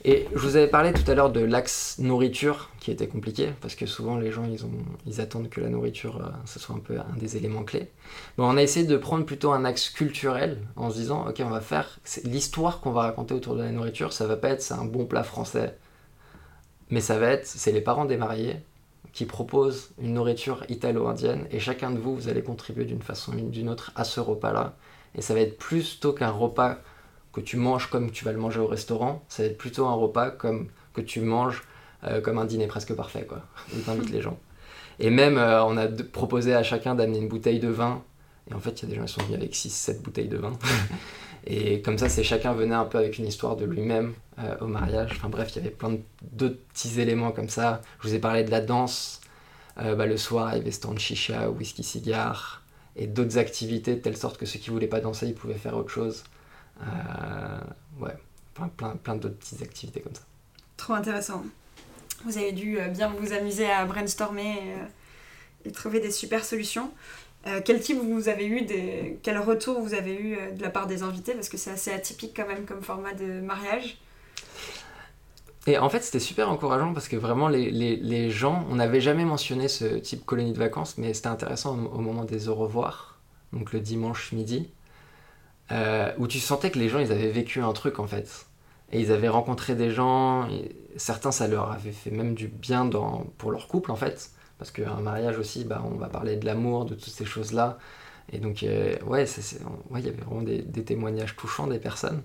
Et 0.05 0.29
je 0.33 0.38
vous 0.38 0.55
avais 0.55 0.68
parlé 0.68 0.92
tout 0.92 1.09
à 1.11 1.14
l'heure 1.14 1.31
de 1.31 1.40
l'axe 1.40 1.96
nourriture 1.98 2.70
qui 2.79 2.92
était 2.92 3.09
compliqué 3.09 3.53
parce 3.61 3.74
que 3.74 3.85
souvent 3.85 4.16
les 4.16 4.31
gens 4.31 4.44
ils 5.07 5.20
attendent 5.20 5.48
que 5.48 5.61
la 5.61 5.68
nourriture 5.68 6.18
euh, 6.18 6.29
ce 6.44 6.61
soit 6.61 6.77
un 6.77 6.79
peu 6.79 6.98
un 6.98 7.16
des 7.16 7.37
éléments 7.37 7.64
clés. 7.64 7.90
Bon, 8.37 8.44
on 8.44 8.57
a 8.57 8.62
essayé 8.62 8.87
de 8.87 8.96
prendre 8.96 9.24
plutôt 9.24 9.51
un 9.51 9.64
axe 9.64 9.90
culturel 9.90 10.59
en 10.77 10.90
se 10.90 10.98
disant 10.98 11.29
ok 11.29 11.42
on 11.44 11.51
va 11.51 11.61
faire 11.61 11.98
l'histoire 12.22 12.81
qu'on 12.81 12.92
va 12.92 13.03
raconter 13.03 13.35
autour 13.35 13.57
de 13.57 13.62
la 13.62 13.72
nourriture 13.72 14.12
ça 14.12 14.27
va 14.27 14.37
pas 14.37 14.51
être 14.51 14.62
c'est 14.62 14.74
un 14.74 14.85
bon 14.85 15.05
plat 15.05 15.24
français 15.24 15.74
mais 16.90 17.01
ça 17.01 17.18
va 17.18 17.29
être 17.29 17.46
c'est 17.46 17.72
les 17.72 17.81
parents 17.81 18.05
des 18.05 18.16
mariés 18.16 18.57
qui 19.12 19.24
proposent 19.24 19.90
une 20.01 20.14
nourriture 20.14 20.64
italo-indienne 20.68 21.46
et 21.51 21.61
chacun 21.61 21.90
de 21.90 21.98
vous 21.98 22.14
vous 22.14 22.29
allez 22.29 22.42
contribuer 22.42 22.85
d'une 22.85 23.03
façon 23.03 23.33
ou 23.33 23.48
d'une 23.48 23.68
autre 23.68 23.92
à 23.96 24.05
ce 24.05 24.20
repas 24.20 24.53
là 24.53 24.74
et 25.14 25.22
ça 25.22 25.35
va 25.35 25.40
être 25.40 25.59
plus 25.59 26.01
tôt 26.01 26.12
qu'un 26.12 26.31
repas 26.31 26.79
que 27.33 27.40
tu 27.40 27.57
manges 27.57 27.88
comme 27.90 28.11
tu 28.11 28.24
vas 28.24 28.33
le 28.33 28.38
manger 28.38 28.61
au 28.61 28.66
restaurant, 28.66 29.24
ça 29.29 29.42
va 29.42 29.48
être 29.48 29.59
plutôt 29.59 29.87
un 29.87 29.94
repas 29.94 30.31
comme 30.31 30.68
que 30.94 31.01
tu 31.01 31.20
manges 31.20 31.62
euh, 32.05 32.20
comme 32.20 32.38
un 32.38 32.44
dîner 32.44 32.66
presque 32.66 32.94
parfait, 32.94 33.24
quoi. 33.27 33.42
Où 33.74 33.81
t'invites 33.81 34.11
les 34.11 34.20
gens. 34.20 34.38
Et 35.01 35.11
même, 35.11 35.37
euh, 35.37 35.64
on 35.64 35.77
a 35.77 35.87
proposé 35.88 36.55
à 36.55 36.62
chacun 36.62 36.94
d'amener 36.94 37.18
une 37.18 37.29
bouteille 37.29 37.61
de 37.61 37.68
vin. 37.68 38.03
Et 38.51 38.55
en 38.55 38.61
fait, 38.61 38.81
il 38.81 38.83
y 38.83 38.87
a 38.87 38.94
des 38.94 38.94
gens 38.96 39.05
qui 39.05 39.12
sont 39.12 39.22
venus 39.22 39.37
avec 39.37 39.55
6-7 39.55 40.03
bouteilles 40.03 40.29
de 40.29 40.38
vin. 40.38 40.53
et 41.50 41.80
comme 41.82 41.98
ça, 41.98 42.08
c'est 42.08 42.22
chacun 42.22 42.52
venait 42.52 42.74
un 42.74 42.84
peu 42.84 42.98
avec 42.98 43.18
une 43.18 43.26
histoire 43.26 43.56
de 43.56 43.64
lui-même 43.64 44.14
euh, 44.38 44.56
au 44.61 44.66
mariage. 44.66 45.12
Enfin 45.16 45.28
bref, 45.28 45.50
il 45.54 45.56
y 45.56 45.61
avait 45.61 45.74
plein 45.74 45.96
d'autres 46.32 46.58
petits 46.72 47.00
éléments 47.00 47.32
comme 47.32 47.48
ça. 47.48 47.80
Je 48.00 48.08
vous 48.08 48.14
ai 48.14 48.18
parlé 48.18 48.44
de 48.44 48.50
la 48.50 48.61
danse. 48.61 49.20
Bah, 49.76 50.06
le 50.06 50.16
soir, 50.16 50.54
il 50.54 50.58
y 50.58 50.61
avait 50.61 50.72
stand 50.72 50.98
chicha, 50.98 51.48
whisky, 51.50 51.84
cigare 51.84 52.64
et 52.98 53.06
d'autres 53.06 53.38
activités 53.38 53.94
de 53.94 54.00
telle 54.00 54.16
sorte 54.16 54.37
que 54.37 54.44
ceux 54.44 54.58
qui 54.58 54.70
voulaient 54.70 54.88
pas 54.88 55.00
danser, 55.00 55.28
ils 55.28 55.34
pouvaient 55.34 55.54
faire 55.54 55.76
autre 55.76 55.90
chose. 55.90 56.24
Euh, 56.82 57.61
ouais, 58.00 58.16
plein, 58.54 58.96
plein, 58.96 59.14
d'autres 59.14 59.37
petites 59.37 59.62
activités 59.62 60.00
comme 60.00 60.14
ça. 60.14 60.22
Trop 60.76 60.94
intéressant. 60.94 61.44
Vous 62.24 62.37
avez 62.37 62.52
dû 62.52 62.78
euh, 62.78 62.88
bien 62.88 63.08
vous 63.08 63.32
amuser 63.32 63.70
à 63.70 63.84
brainstormer 63.84 64.58
euh, 64.58 64.84
et, 65.64 65.70
trouver 65.70 66.00
des 66.00 66.11
super 66.11 66.44
solutions. 66.44 66.90
Quel 67.64 67.81
type 67.81 67.98
vous 67.98 68.29
avez 68.29 68.46
eu, 68.46 68.62
des... 68.62 69.18
quel 69.22 69.38
retour 69.38 69.81
vous 69.81 69.94
avez 69.94 70.14
eu 70.14 70.37
de 70.55 70.62
la 70.62 70.70
part 70.70 70.87
des 70.87 71.03
invités? 71.03 71.33
Parce 71.33 71.48
que 71.48 71.57
c'est 71.57 71.70
assez 71.70 71.90
atypique 71.90 72.33
quand 72.37 72.46
même 72.46 72.66
comme 72.66 72.83
format 72.83 73.14
de 73.14 73.40
mariage. 73.40 73.98
Et 75.68 75.77
en 75.77 75.90
fait, 75.90 76.01
c'était 76.01 76.18
super 76.18 76.51
encourageant 76.51 76.94
parce 76.94 77.09
que 77.09 77.16
vraiment, 77.16 77.46
les, 77.46 77.70
les, 77.70 77.96
les 77.96 78.31
gens, 78.31 78.64
on 78.70 78.77
n'avait 78.77 79.03
jamais 79.03 79.27
mentionné 79.27 79.68
ce 79.68 79.85
type 79.85 80.24
colonie 80.24 80.55
de 80.55 80.59
vacances, 80.59 80.96
mais 80.96 81.12
c'était 81.12 81.29
intéressant 81.29 81.72
au, 81.74 82.01
moment 82.01 82.24
des 82.24 82.48
au 82.48 82.55
revoir, 82.55 83.18
donc 83.53 83.74
le 83.74 83.81
dimanche 83.81 84.33
midi. 84.33 84.70
Euh, 85.70 86.11
où 86.16 86.27
tu 86.27 86.38
sentais 86.38 86.70
que 86.70 86.79
les 86.79 86.88
gens, 86.88 87.01
ils 87.01 87.12
avaient 87.12 87.31
vécu 87.31 87.61
un 87.61 87.74
truc 87.74 87.98
en 87.98 88.07
fait. 88.07 88.46
Et 88.92 89.01
ils 89.01 89.12
avaient 89.12 89.29
rencontré 89.29 89.74
des 89.74 89.90
gens, 89.90 90.48
certains, 90.96 91.33
ça 91.33 91.46
leur 91.46 91.70
avait 91.70 91.92
fait 91.92 92.11
même 92.11 92.35
du 92.35 92.48
bien 92.48 92.87
dans, 92.87 93.27
pour 93.37 93.51
leur 93.51 93.68
couple 93.68 93.90
en 93.92 93.96
fait. 93.96 94.31
Parce 94.59 94.71
qu'un 94.71 95.01
mariage 95.01 95.38
aussi, 95.38 95.64
bah, 95.64 95.83
on 95.85 95.97
va 95.97 96.09
parler 96.09 96.37
de 96.37 96.44
l'amour, 96.44 96.85
de 96.85 96.94
toutes 96.94 97.12
ces 97.12 97.25
choses-là. 97.25 97.79
Et 98.33 98.38
donc, 98.38 98.62
euh, 98.62 98.97
ouais, 99.07 99.25
il 99.25 100.05
y 100.05 100.09
avait 100.09 100.21
vraiment 100.21 100.42
des, 100.42 100.85
témoignages 100.85 101.37
touchants 101.37 101.66
des 101.66 101.79
personnes. 101.79 102.23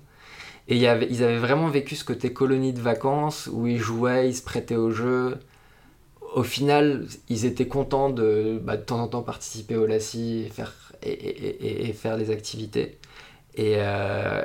Et 0.67 0.77
ils 0.77 0.87
avaient 0.87 1.37
vraiment 1.37 1.67
vécu 1.67 1.95
ce 1.95 2.05
côté 2.05 2.33
colonie 2.33 2.73
de 2.73 2.81
vacances 2.81 3.49
où 3.51 3.67
ils 3.67 3.79
jouaient, 3.79 4.29
ils 4.29 4.35
se 4.35 4.41
prêtaient 4.41 4.75
au 4.75 4.91
jeu. 4.91 5.37
Au 6.35 6.43
final, 6.43 7.05
ils 7.29 7.45
étaient 7.45 7.67
contents 7.67 8.09
de, 8.09 8.59
bah, 8.63 8.77
de 8.77 8.81
temps 8.81 8.99
en 8.99 9.07
temps 9.07 9.21
participer 9.21 9.75
au 9.75 9.85
LACI 9.85 10.45
et 10.47 10.49
faire, 10.49 10.73
et, 11.03 11.93
faire 11.93 12.17
les 12.17 12.31
activités. 12.31 12.97
Et 13.55 13.75
euh, 13.77 14.43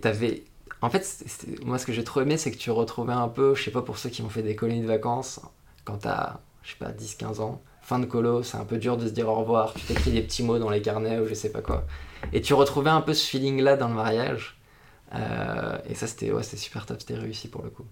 t'avais. 0.00 0.42
En 0.80 0.90
fait, 0.90 1.24
moi, 1.64 1.78
ce 1.78 1.86
que 1.86 1.92
j'ai 1.92 2.04
trop 2.04 2.20
aimé, 2.22 2.36
c'est 2.38 2.50
que 2.50 2.56
tu 2.56 2.70
retrouvais 2.70 3.12
un 3.12 3.28
peu, 3.28 3.54
je 3.54 3.62
sais 3.62 3.70
pas 3.70 3.82
pour 3.82 3.98
ceux 3.98 4.10
qui 4.10 4.22
ont 4.22 4.28
fait 4.28 4.42
des 4.42 4.56
colonies 4.56 4.82
de 4.82 4.86
vacances, 4.86 5.40
quand 5.84 5.98
t'as, 5.98 6.40
je 6.68 6.74
sais 6.74 6.78
pas, 6.78 6.90
10-15 6.90 7.40
ans, 7.40 7.62
fin 7.80 7.98
de 7.98 8.04
colo, 8.04 8.42
c'est 8.42 8.58
un 8.58 8.64
peu 8.66 8.76
dur 8.76 8.98
de 8.98 9.06
se 9.06 9.12
dire 9.12 9.28
au 9.28 9.34
revoir, 9.34 9.72
tu 9.72 9.80
t'écris 9.86 10.10
des 10.10 10.20
petits 10.20 10.42
mots 10.42 10.58
dans 10.58 10.68
les 10.68 10.82
carnets 10.82 11.18
ou 11.18 11.26
je 11.26 11.32
sais 11.32 11.50
pas 11.50 11.62
quoi. 11.62 11.86
Et 12.34 12.42
tu 12.42 12.52
retrouvais 12.52 12.90
un 12.90 13.00
peu 13.00 13.14
ce 13.14 13.26
feeling-là 13.26 13.76
dans 13.76 13.88
le 13.88 13.94
mariage. 13.94 14.60
Euh, 15.14 15.78
et 15.88 15.94
ça, 15.94 16.06
c'était 16.06 16.30
ouais, 16.30 16.42
super 16.42 16.84
top, 16.84 17.00
c'était 17.00 17.14
réussi 17.14 17.48
pour 17.48 17.62
le 17.62 17.70
coup. 17.70 17.86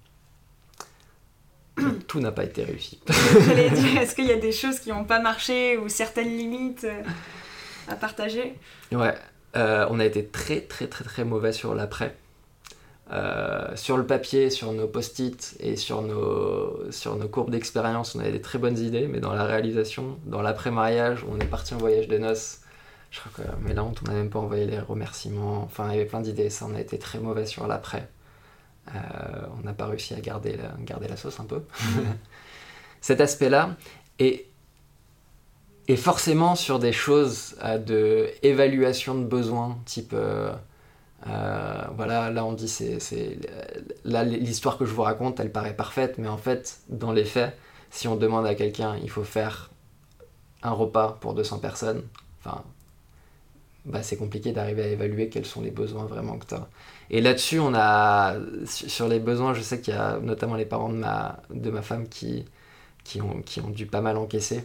Tout 2.07 2.21
n'a 2.21 2.33
pas 2.33 2.45
été 2.45 2.65
réussi. 2.65 3.01
Est-ce 3.09 4.15
qu'il 4.15 4.27
y 4.27 4.33
a 4.33 4.37
des 4.37 4.53
choses 4.53 4.79
qui 4.79 4.91
n'ont 4.91 5.05
pas 5.05 5.21
marché 5.21 5.79
ou 5.79 5.89
certaines 5.89 6.37
limites 6.37 6.85
euh, 6.85 7.03
à 7.89 7.95
partager? 7.95 8.59
Ouais, 8.93 9.15
euh, 9.57 9.87
on 9.89 10.01
a 10.01 10.05
été 10.05 10.27
très 10.27 10.61
très 10.61 10.87
très 10.87 11.05
très 11.05 11.25
mauvais 11.25 11.53
sur 11.53 11.75
l'après. 11.75 12.15
Sur 13.75 13.97
le 13.97 14.07
papier, 14.07 14.51
sur 14.51 14.73
nos 14.73 14.89
post-it 14.89 15.57
et 15.61 15.77
sur 15.77 16.03
nos, 16.03 16.91
sur 16.91 17.17
nos 17.17 17.29
courbes 17.29 17.51
d'expérience, 17.51 18.15
on 18.15 18.21
avait 18.21 18.33
des 18.33 18.41
très 18.41 18.59
bonnes 18.59 18.79
idées, 18.79 19.07
mais 19.07 19.21
dans 19.21 19.33
la 19.33 19.45
réalisation, 19.45 20.19
dans 20.27 20.43
l'après-mariage, 20.43 21.25
on 21.31 21.39
est 21.39 21.47
parti 21.47 21.75
en 21.75 21.79
voyage 21.79 22.09
de 22.09 22.19
noces 22.19 22.61
je 23.11 23.21
crois 23.21 23.45
que, 23.45 23.51
mais 23.63 23.75
là, 23.75 23.85
on 23.85 23.93
n'a 24.09 24.15
même 24.15 24.31
pas 24.31 24.39
envoyé 24.39 24.67
les 24.67 24.79
remerciements. 24.79 25.63
Enfin, 25.63 25.89
il 25.91 25.93
y 25.93 25.97
avait 25.97 26.07
plein 26.07 26.21
d'idées. 26.21 26.51
Ça, 26.51 26.67
on 26.69 26.75
a 26.75 26.81
été 26.81 26.99
très 26.99 27.19
mauvais 27.19 27.47
sur 27.47 27.67
l'après. 27.67 28.09
Euh, 28.95 28.99
on 29.59 29.65
n'a 29.65 29.73
pas 29.73 29.87
réussi 29.87 30.15
à 30.15 30.21
garder 30.21 30.57
la, 30.57 30.75
garder 30.81 31.09
la 31.09 31.17
sauce 31.17 31.41
un 31.41 31.45
peu. 31.45 31.63
Cet 33.01 33.21
aspect-là. 33.21 33.77
Et, 34.19 34.49
et 35.89 35.97
forcément 35.97 36.57
sur 36.57 36.79
des 36.79 36.93
choses 36.93 37.57
euh, 37.63 37.79
de 37.79 38.31
de 38.43 39.25
besoins, 39.25 39.79
type. 39.87 40.13
Euh, 40.13 40.53
voilà, 41.25 42.31
là 42.31 42.45
on 42.45 42.53
dit 42.53 42.69
c'est, 42.69 43.01
c'est 43.01 43.39
là 44.05 44.23
l'histoire 44.25 44.79
que 44.79 44.85
je 44.85 44.93
vous 44.93 45.03
raconte, 45.03 45.41
elle 45.41 45.53
paraît 45.53 45.75
parfaite, 45.75 46.19
mais 46.19 46.29
en 46.29 46.37
fait, 46.37 46.81
dans 46.89 47.13
les 47.13 47.25
faits, 47.25 47.57
si 47.91 48.09
on 48.09 48.17
demande 48.17 48.47
à 48.47 48.55
quelqu'un, 48.55 48.97
il 49.03 49.11
faut 49.11 49.25
faire 49.25 49.71
un 50.63 50.73
repas 50.73 51.19
pour 51.21 51.35
200 51.35 51.59
personnes, 51.59 52.03
enfin 52.45 52.63
bah, 53.87 54.03
c'est 54.03 54.17
compliqué 54.17 54.53
d'arriver 54.53 54.83
à 54.83 54.89
évaluer 54.89 55.29
quels 55.29 55.47
sont 55.47 55.63
les 55.63 55.71
besoins 55.71 56.07
vraiment 56.07 56.39
que 56.39 56.47
tu 56.47 56.55
as. 56.55 56.69
Et 57.09 57.21
là-dessus, 57.21 57.61
on 57.61 57.73
a, 57.73 58.35
sur 58.65 59.07
les 59.07 59.21
besoins, 59.21 59.55
je 59.55 59.63
sais 59.63 59.81
qu'il 59.81 59.95
y 59.95 59.97
a 59.97 60.19
notamment 60.19 60.57
les 60.57 60.67
parents 60.67 60.89
de 60.89 60.97
ma, 60.97 61.41
de 61.51 61.71
ma 61.71 61.83
femme 61.83 62.09
qui, 62.09 62.45
qui, 63.05 63.23
ont, 63.23 63.43
qui 63.43 63.61
ont 63.61 63.71
dû 63.71 63.87
pas 63.87 64.01
mal 64.01 64.17
encaisser. 64.17 64.65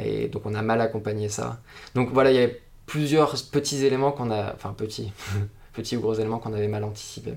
Et 0.00 0.28
donc 0.28 0.46
on 0.46 0.54
a 0.54 0.62
mal 0.62 0.80
accompagné 0.80 1.28
ça. 1.28 1.60
Donc 1.94 2.10
voilà, 2.12 2.30
il 2.30 2.36
y 2.36 2.38
avait 2.38 2.62
plusieurs 2.86 3.34
petits 3.52 3.84
éléments 3.84 4.12
qu'on 4.12 4.30
a, 4.30 4.54
enfin 4.54 4.72
petits, 4.72 5.12
petits 5.80 5.96
ou 5.96 6.00
gros 6.00 6.14
éléments 6.14 6.38
qu'on 6.38 6.52
avait 6.52 6.68
mal 6.68 6.84
anticipés. 6.84 7.34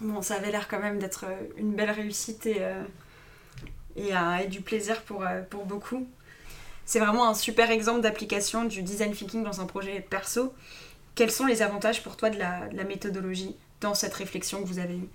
Bon, 0.00 0.22
ça 0.22 0.34
avait 0.34 0.50
l'air 0.50 0.68
quand 0.68 0.80
même 0.80 0.98
d'être 0.98 1.24
une 1.56 1.74
belle 1.74 1.90
réussite 1.90 2.46
et, 2.46 2.56
euh, 2.60 2.82
et, 3.96 4.14
euh, 4.14 4.36
et, 4.36 4.46
du 4.46 4.60
plaisir 4.60 5.02
pour, 5.02 5.22
euh, 5.22 5.42
pour 5.48 5.64
beaucoup 5.64 6.06
c'est 6.86 7.00
vraiment 7.00 7.28
un 7.28 7.34
super 7.34 7.70
exemple 7.70 8.00
d'application 8.00 8.64
du 8.64 8.80
design 8.82 9.12
thinking 9.12 9.42
dans 9.42 9.60
un 9.60 9.66
projet 9.66 10.00
perso. 10.00 10.54
Quels 11.16 11.32
sont 11.32 11.44
les 11.44 11.60
avantages 11.60 12.02
pour 12.02 12.16
toi 12.16 12.30
de 12.30 12.38
la, 12.38 12.84
méthodologie 12.84 13.56
dans 13.80 13.94
cette 13.94 14.14
réflexion 14.14 14.62
que 14.62 14.68
vous 14.68 14.78
avez 14.78 14.96
eue? 14.96 15.08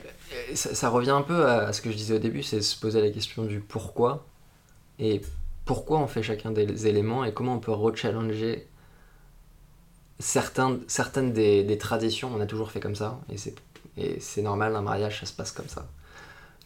Euh, 0.00 0.54
ça, 0.54 0.88
revient 0.88 1.10
un 1.10 1.22
peu 1.22 1.46
à 1.46 1.72
ce 1.74 1.82
que 1.82 1.90
je 1.90 1.96
disais 1.96 2.14
au 2.14 2.18
début, 2.18 2.42
c'est 2.42 2.62
se 2.62 2.74
poser 2.74 3.02
la 3.02 3.10
question 3.10 3.44
du 3.44 3.60
pourquoi 3.60 4.26
et 4.98 5.20
pourquoi 5.66 5.98
on 5.98 6.06
fait 6.06 6.22
chacun 6.22 6.50
des 6.50 6.86
éléments 6.86 7.24
et 7.24 7.34
comment 7.34 7.54
on 7.54 7.60
peut 7.60 7.72
rechallenger 7.72 8.66
certains, 10.18 10.78
certaines 10.86 11.32
des, 11.32 11.78
traditions. 11.78 12.30
On 12.34 12.40
a 12.40 12.46
toujours 12.46 12.70
fait 12.70 12.80
comme 12.80 12.94
ça 12.94 13.20
et 13.96 14.20
c'est 14.20 14.42
normal, 14.42 14.74
un 14.76 14.82
mariage 14.82 15.20
ça 15.20 15.26
se 15.26 15.32
passe 15.32 15.52
comme 15.52 15.68
ça. 15.68 15.86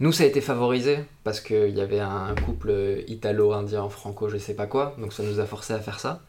Nous, 0.00 0.12
ça 0.12 0.22
a 0.22 0.26
été 0.26 0.40
favorisé 0.40 1.04
parce 1.24 1.40
qu'il 1.40 1.76
y 1.76 1.80
avait 1.80 1.98
un 1.98 2.34
couple 2.37 3.02
italo-indien, 3.08 3.88
franco, 3.88 4.28
je 4.28 4.38
sais 4.38 4.54
pas 4.54 4.66
quoi, 4.66 4.94
donc 4.98 5.12
ça 5.12 5.24
nous 5.24 5.40
a 5.40 5.46
forcé 5.46 5.72
à 5.72 5.80
faire 5.80 5.98
ça. 5.98 6.22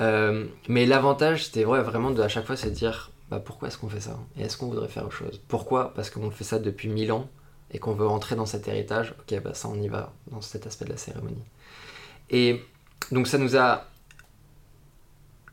Euh, 0.00 0.46
mais 0.68 0.86
l'avantage, 0.86 1.44
c'était 1.44 1.64
vrai, 1.64 1.82
vraiment 1.82 2.10
de 2.10 2.22
à 2.22 2.28
chaque 2.28 2.46
fois, 2.46 2.56
de 2.56 2.70
dire 2.70 3.10
bah, 3.30 3.40
pourquoi 3.44 3.68
est-ce 3.68 3.76
qu'on 3.76 3.90
fait 3.90 4.00
ça? 4.00 4.18
Et 4.38 4.42
est-ce 4.42 4.56
qu'on 4.56 4.68
voudrait 4.68 4.88
faire 4.88 5.04
autre 5.04 5.16
chose? 5.16 5.40
Pourquoi? 5.48 5.92
Parce 5.94 6.08
qu'on 6.08 6.30
fait 6.30 6.44
ça 6.44 6.58
depuis 6.58 6.88
mille 6.88 7.12
ans 7.12 7.28
et 7.70 7.78
qu'on 7.78 7.92
veut 7.92 8.06
rentrer 8.06 8.36
dans 8.36 8.46
cet 8.46 8.68
héritage. 8.68 9.14
Ok, 9.20 9.38
bah 9.42 9.54
ça, 9.54 9.68
on 9.68 9.80
y 9.80 9.88
va 9.88 10.12
dans 10.30 10.40
cet 10.40 10.66
aspect 10.66 10.86
de 10.86 10.90
la 10.90 10.96
cérémonie. 10.96 11.44
Et 12.30 12.62
donc, 13.10 13.26
ça 13.26 13.36
nous 13.36 13.56
a 13.56 13.86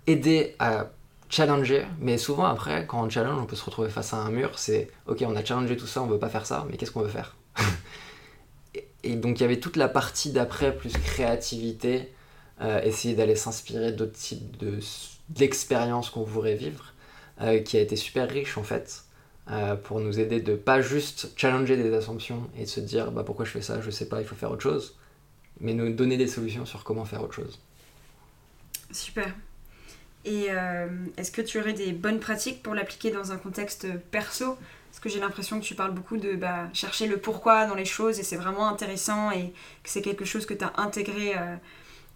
aidé 0.10 0.56
à 0.60 0.89
challenger, 1.30 1.86
mais 2.00 2.17
souvent 2.17 2.45
après, 2.45 2.86
quand 2.88 3.04
on 3.06 3.10
challenge, 3.10 3.39
on 3.39 3.45
peut 3.45 3.56
se 3.56 3.63
retrouver 3.63 3.89
face 3.89 4.13
à 4.13 4.17
un 4.17 4.32
mur, 4.32 4.58
c'est 4.58 4.89
ok, 5.06 5.24
on 5.28 5.36
a 5.36 5.45
challengé 5.45 5.78
tout 5.78 5.88
ça, 5.88 6.02
on 6.02 6.08
veut 6.08 6.19
pas 6.19 6.30
faire 6.30 6.45
ça, 6.45 6.65
mais 6.69 6.78
qu'est-ce 6.78 6.91
qu'on 6.91 7.02
veut 7.02 7.10
faire? 7.10 7.36
Et, 9.04 9.15
donc 9.15 9.39
il 9.39 9.41
y 9.41 9.45
avait 9.45 9.60
toute 9.60 9.78
la 9.78 9.88
partie 9.88 10.32
d'après, 10.32 10.76
plus 10.76 10.91
créativité, 10.91 12.12
euh, 12.62 12.82
essayer 12.82 13.15
d'aller 13.15 13.36
s'inspirer 13.36 13.91
d'autres 13.91 14.17
types 14.17 14.58
de, 14.58 14.80
d'expériences 15.30 16.10
qu'on 16.10 16.24
voudrait 16.24 16.56
vivre, 16.56 16.93
euh, 17.41 17.60
qui 17.60 17.78
a 17.78 17.82
été 17.82 17.95
super 17.95 18.28
riche 18.28 18.58
en 18.58 18.63
fait, 18.63 19.06
euh, 19.52 19.76
pour 19.76 20.00
nous 20.00 20.19
aider 20.19 20.41
de 20.41 20.56
pas 20.56 20.82
juste 20.82 21.32
challenger 21.38 21.78
des 21.78 21.93
assumptions 21.93 22.50
et 22.58 22.63
de 22.63 22.69
se 22.69 22.80
dire 22.80 23.12
bah 23.12 23.24
pourquoi 23.24 23.45
je 23.45 23.52
fais 23.52 23.62
ça, 23.62 23.80
je 23.82 23.91
sais 23.91 24.10
pas, 24.10 24.19
il 24.19 24.28
faut 24.28 24.36
faire 24.36 24.52
autre 24.52 24.63
chose, 24.63 24.98
mais 25.62 25.74
nous 25.74 25.93
donner 25.93 26.17
des 26.17 26.28
solutions 26.28 26.65
sur 26.65 26.84
comment 26.84 27.06
faire 27.06 27.24
autre 27.24 27.36
chose. 27.36 27.60
Super. 28.91 29.34
Et 30.25 30.47
euh, 30.49 30.88
est-ce 31.17 31.32
que 31.32 31.41
tu 31.41 31.60
aurais 31.60 31.73
des 31.73 31.91
bonnes 31.91 32.19
pratiques 32.19 32.62
pour 32.62 32.75
l'appliquer 32.75 33.12
dans 33.12 33.32
un 33.32 33.38
contexte 33.38 33.88
perso? 34.12 34.58
Parce 34.89 34.99
que 34.99 35.10
j'ai 35.10 35.19
l'impression 35.19 35.60
que 35.60 35.65
tu 35.65 35.75
parles 35.75 35.93
beaucoup 35.93 36.17
de 36.17 36.34
bah, 36.34 36.67
chercher 36.73 37.08
le 37.08 37.17
pourquoi 37.17 37.67
dans 37.67 37.75
les 37.75 37.86
choses 37.86 38.19
et 38.19 38.23
c'est 38.23 38.36
vraiment 38.36 38.67
intéressant 38.67 39.32
et 39.32 39.53
que 39.84 39.89
c'est 39.89 40.01
quelque 40.01 40.25
chose 40.25 40.45
que 40.45 40.53
tu 40.53 40.65
as 40.65 40.73
intégré 40.77 41.38
euh, 41.38 41.55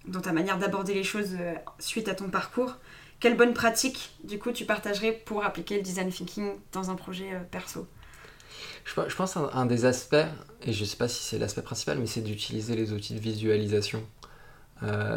dans 0.08 0.22
ta 0.22 0.34
manière 0.34 0.58
d'aborder 0.58 0.94
les 0.94 1.04
choses 1.04 1.38
euh, 1.40 1.54
suite 1.80 2.10
à 2.10 2.16
ton 2.16 2.30
parcours. 2.30 2.76
Quelles 3.20 3.38
bonnes 3.38 3.54
pratiques, 3.54 4.16
du 4.26 4.38
coup, 4.38 4.52
tu 4.52 4.66
partagerais 4.66 5.14
pour 5.14 5.46
appliquer 5.46 5.78
le 5.78 5.82
design 5.82 6.10
thinking 6.10 6.52
dans 6.74 6.90
un 6.90 6.96
projet 6.96 7.30
perso? 7.52 7.88
Je, 8.84 9.16
pense 9.16 9.38
un, 9.38 9.66
des 9.66 9.86
aspects, 9.86 10.16
et 10.62 10.74
je 10.74 10.82
ne 10.82 10.86
sais 10.86 10.98
pas 10.98 11.08
si 11.08 11.24
c'est 11.24 11.38
l'aspect 11.38 11.62
principal, 11.62 12.00
mais 12.00 12.06
c'est 12.06 12.20
d'utiliser 12.20 12.76
les 12.76 12.92
outils 12.92 13.14
de 13.14 13.20
visualisation. 13.20 14.04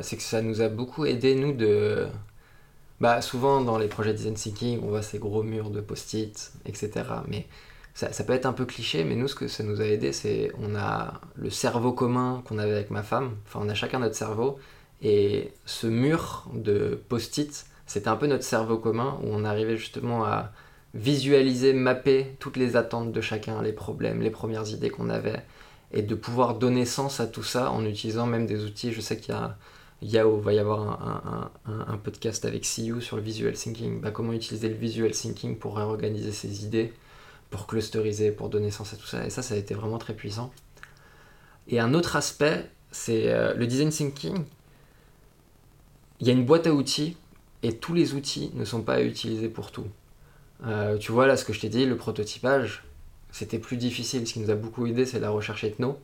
c'est 0.02 0.16
que 0.16 0.22
ça 0.22 0.40
nous 0.40 0.60
a 0.60 0.68
beaucoup 0.68 1.04
aidé, 1.04 1.34
nous, 1.34 1.52
de 1.52 2.06
bah, 3.00 3.20
souvent 3.20 3.60
dans 3.60 3.78
les 3.78 3.88
projets 3.88 4.14
design 4.14 4.34
thinking, 4.34 4.80
on 4.82 4.88
voit 4.88 5.02
ces 5.02 5.18
gros 5.18 5.42
murs 5.42 5.70
de 5.70 5.80
post-it, 5.80 6.52
etc. 6.64 6.90
Mais 7.28 7.46
ça, 7.94 8.10
peut 8.24 8.34
être 8.34 8.46
un 8.46 8.52
peu 8.52 8.66
cliché, 8.66 9.04
mais 9.04 9.16
nous, 9.16 9.26
ce 9.26 9.34
que 9.34 9.48
ça 9.48 9.64
nous 9.64 9.80
a 9.80 9.84
aidé, 9.84 10.12
c'est 10.12 10.52
on 10.58 10.74
a 10.76 11.20
le 11.34 11.48
cerveau 11.48 11.92
commun 11.92 12.42
qu'on 12.46 12.58
avait 12.58 12.72
avec 12.72 12.90
ma 12.90 13.02
femme. 13.02 13.36
Enfin, 13.46 13.60
on 13.62 13.68
a 13.68 13.74
chacun 13.74 14.00
notre 14.00 14.14
cerveau. 14.14 14.58
Et 15.02 15.52
ce 15.64 15.86
mur 15.86 16.46
de 16.52 17.00
post-it, 17.08 17.66
c'était 17.86 18.08
un 18.08 18.16
peu 18.16 18.26
notre 18.26 18.44
cerveau 18.44 18.78
commun 18.78 19.18
où 19.22 19.28
on 19.30 19.44
arrivait 19.44 19.76
justement 19.76 20.24
à 20.24 20.52
visualiser, 20.94 21.72
mapper 21.72 22.36
toutes 22.38 22.56
les 22.56 22.76
attentes 22.76 23.12
de 23.12 23.20
chacun, 23.20 23.62
les 23.62 23.72
problèmes, 23.72 24.20
les 24.20 24.30
premières 24.30 24.68
idées 24.68 24.90
qu'on 24.90 25.10
avait, 25.10 25.42
et 25.92 26.02
de 26.02 26.14
pouvoir 26.14 26.54
donner 26.54 26.84
sens 26.84 27.20
à 27.20 27.26
tout 27.26 27.42
ça 27.42 27.70
en 27.70 27.84
utilisant 27.84 28.26
même 28.26 28.46
des 28.46 28.64
outils. 28.64 28.92
Je 28.92 29.00
sais 29.00 29.18
qu'il 29.18 29.34
y 29.34 29.38
a 29.38 29.56
il 30.02 30.18
va 30.18 30.52
y 30.52 30.58
avoir 30.58 31.50
un, 31.66 31.96
podcast 31.98 32.44
avec 32.44 32.62
CU 32.62 33.00
sur 33.00 33.16
le 33.16 33.22
visual 33.22 33.54
thinking. 33.54 34.00
Bah, 34.00 34.10
comment 34.10 34.32
utiliser 34.32 34.68
le 34.68 34.74
visual 34.74 35.10
thinking 35.10 35.56
pour 35.56 35.76
réorganiser 35.76 36.32
ses 36.32 36.64
idées, 36.64 36.92
pour 37.50 37.66
clusteriser, 37.66 38.30
pour 38.30 38.50
donner 38.50 38.70
sens 38.70 38.92
à 38.92 38.96
tout 38.96 39.06
ça. 39.06 39.24
Et 39.24 39.30
ça, 39.30 39.42
ça 39.42 39.54
a 39.54 39.56
été 39.56 39.74
vraiment 39.74 39.98
très 39.98 40.14
puissant. 40.14 40.52
Et 41.68 41.80
un 41.80 41.94
autre 41.94 42.16
aspect, 42.16 42.70
c'est 42.90 43.32
euh, 43.32 43.54
le 43.54 43.66
design 43.66 43.88
thinking. 43.88 44.44
Il 46.20 46.26
y 46.26 46.30
a 46.30 46.32
une 46.32 46.44
boîte 46.44 46.66
à 46.66 46.72
outils 46.72 47.16
et 47.62 47.76
tous 47.76 47.94
les 47.94 48.14
outils 48.14 48.50
ne 48.54 48.64
sont 48.64 48.82
pas 48.82 49.02
utilisés 49.02 49.48
pour 49.48 49.72
tout. 49.72 49.86
Euh, 50.64 50.98
tu 50.98 51.10
vois 51.10 51.26
là 51.26 51.36
ce 51.36 51.44
que 51.44 51.52
je 51.52 51.60
t'ai 51.60 51.68
dit, 51.68 51.86
le 51.86 51.96
prototypage, 51.96 52.84
c'était 53.32 53.58
plus 53.58 53.78
difficile. 53.78 54.26
Ce 54.26 54.34
qui 54.34 54.40
nous 54.40 54.50
a 54.50 54.54
beaucoup 54.54 54.86
aidé, 54.86 55.06
c'est 55.06 55.20
la 55.20 55.30
recherche 55.30 55.64
ethno, 55.64 55.98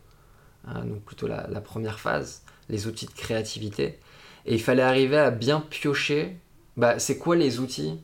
euh, 0.68 0.82
donc 0.82 1.02
plutôt 1.02 1.26
la 1.26 1.60
première 1.60 2.00
phase 2.00 2.42
les 2.72 2.88
outils 2.88 3.06
de 3.06 3.12
créativité. 3.12 4.00
Et 4.46 4.54
il 4.54 4.60
fallait 4.60 4.82
arriver 4.82 5.18
à 5.18 5.30
bien 5.30 5.60
piocher, 5.60 6.36
bah, 6.76 6.98
c'est 6.98 7.18
quoi 7.18 7.36
les 7.36 7.60
outils 7.60 8.00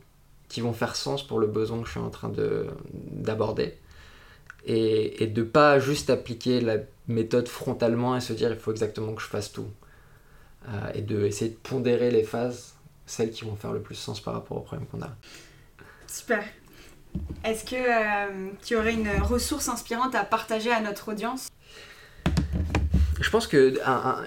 qui 0.47 0.61
vont 0.61 0.73
faire 0.73 0.95
sens 0.95 1.25
pour 1.25 1.39
le 1.39 1.47
besoin 1.47 1.79
que 1.81 1.85
je 1.85 1.91
suis 1.91 1.99
en 1.99 2.09
train 2.09 2.31
d'aborder. 3.11 3.77
Et, 4.65 5.27
de 5.27 5.43
pas 5.43 5.79
juste 5.79 6.09
appliquer 6.09 6.61
la 6.61 6.77
méthode 7.07 7.47
frontalement 7.47 8.15
et 8.15 8.21
se 8.21 8.33
dire 8.33 8.51
il 8.51 8.57
faut 8.57 8.71
exactement 8.71 9.13
que 9.13 9.21
je 9.21 9.27
fasse 9.27 9.51
tout. 9.51 9.67
Euh, 10.67 10.91
et 10.93 11.01
de 11.01 11.25
essayer 11.25 11.51
de 11.51 11.55
pondérer 11.55 12.11
les 12.11 12.23
phases, 12.23 12.75
celles 13.05 13.31
qui 13.31 13.45
vont 13.45 13.55
faire 13.55 13.73
le 13.73 13.81
plus 13.81 13.95
sens 13.95 14.21
par 14.21 14.33
rapport 14.33 14.57
au 14.57 14.61
problème 14.61 14.87
qu'on 14.87 15.01
a. 15.01 15.09
Super. 16.07 16.43
Est-ce 17.43 17.63
que 17.63 17.75
euh, 17.75 18.49
tu 18.63 18.75
aurais 18.75 18.93
une 18.93 19.09
ressource 19.21 19.67
inspirante 19.67 20.13
à 20.13 20.23
partager 20.23 20.71
à 20.71 20.81
notre 20.81 21.11
audience? 21.11 21.49
Je 23.19 23.29
pense 23.29 23.47
que 23.47 23.73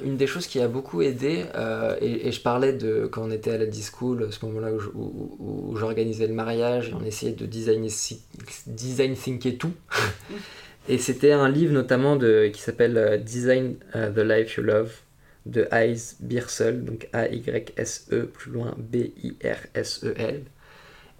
une 0.04 0.16
des 0.16 0.26
choses 0.26 0.46
qui 0.46 0.60
a 0.60 0.68
beaucoup 0.68 1.02
aidé, 1.02 1.44
euh, 1.54 1.96
et, 2.00 2.30
je 2.30 2.40
parlais 2.40 2.72
de 2.72 3.08
quand 3.10 3.22
on 3.24 3.30
était 3.30 3.52
à 3.52 3.58
la 3.58 3.66
D-School, 3.66 4.28
ce 4.30 4.44
moment-là 4.46 4.70
où, 4.94 5.74
j'organisais 5.76 6.26
le 6.26 6.34
mariage 6.34 6.90
et 6.90 6.94
on 6.94 7.04
essayait 7.04 7.32
de 7.32 7.46
designer, 7.46 7.90
design 8.66 9.14
thinker 9.14 9.56
tout. 9.56 9.72
et 10.88 10.98
c'était 10.98 11.32
un 11.32 11.48
livre 11.48 11.72
notamment 11.72 12.16
de, 12.16 12.50
qui 12.52 12.60
s'appelle 12.60 12.98
euh, 12.98 13.16
Design 13.16 13.76
euh, 13.96 14.10
the 14.10 14.18
Life 14.18 14.56
You 14.56 14.64
Love 14.64 14.92
de 15.46 15.66
Ice 15.88 16.16
Birsel, 16.20 16.84
donc 16.84 17.08
A-Y-S-E, 17.12 18.26
plus 18.26 18.52
loin 18.52 18.74
B-I-R-S-E-L. 18.78 20.42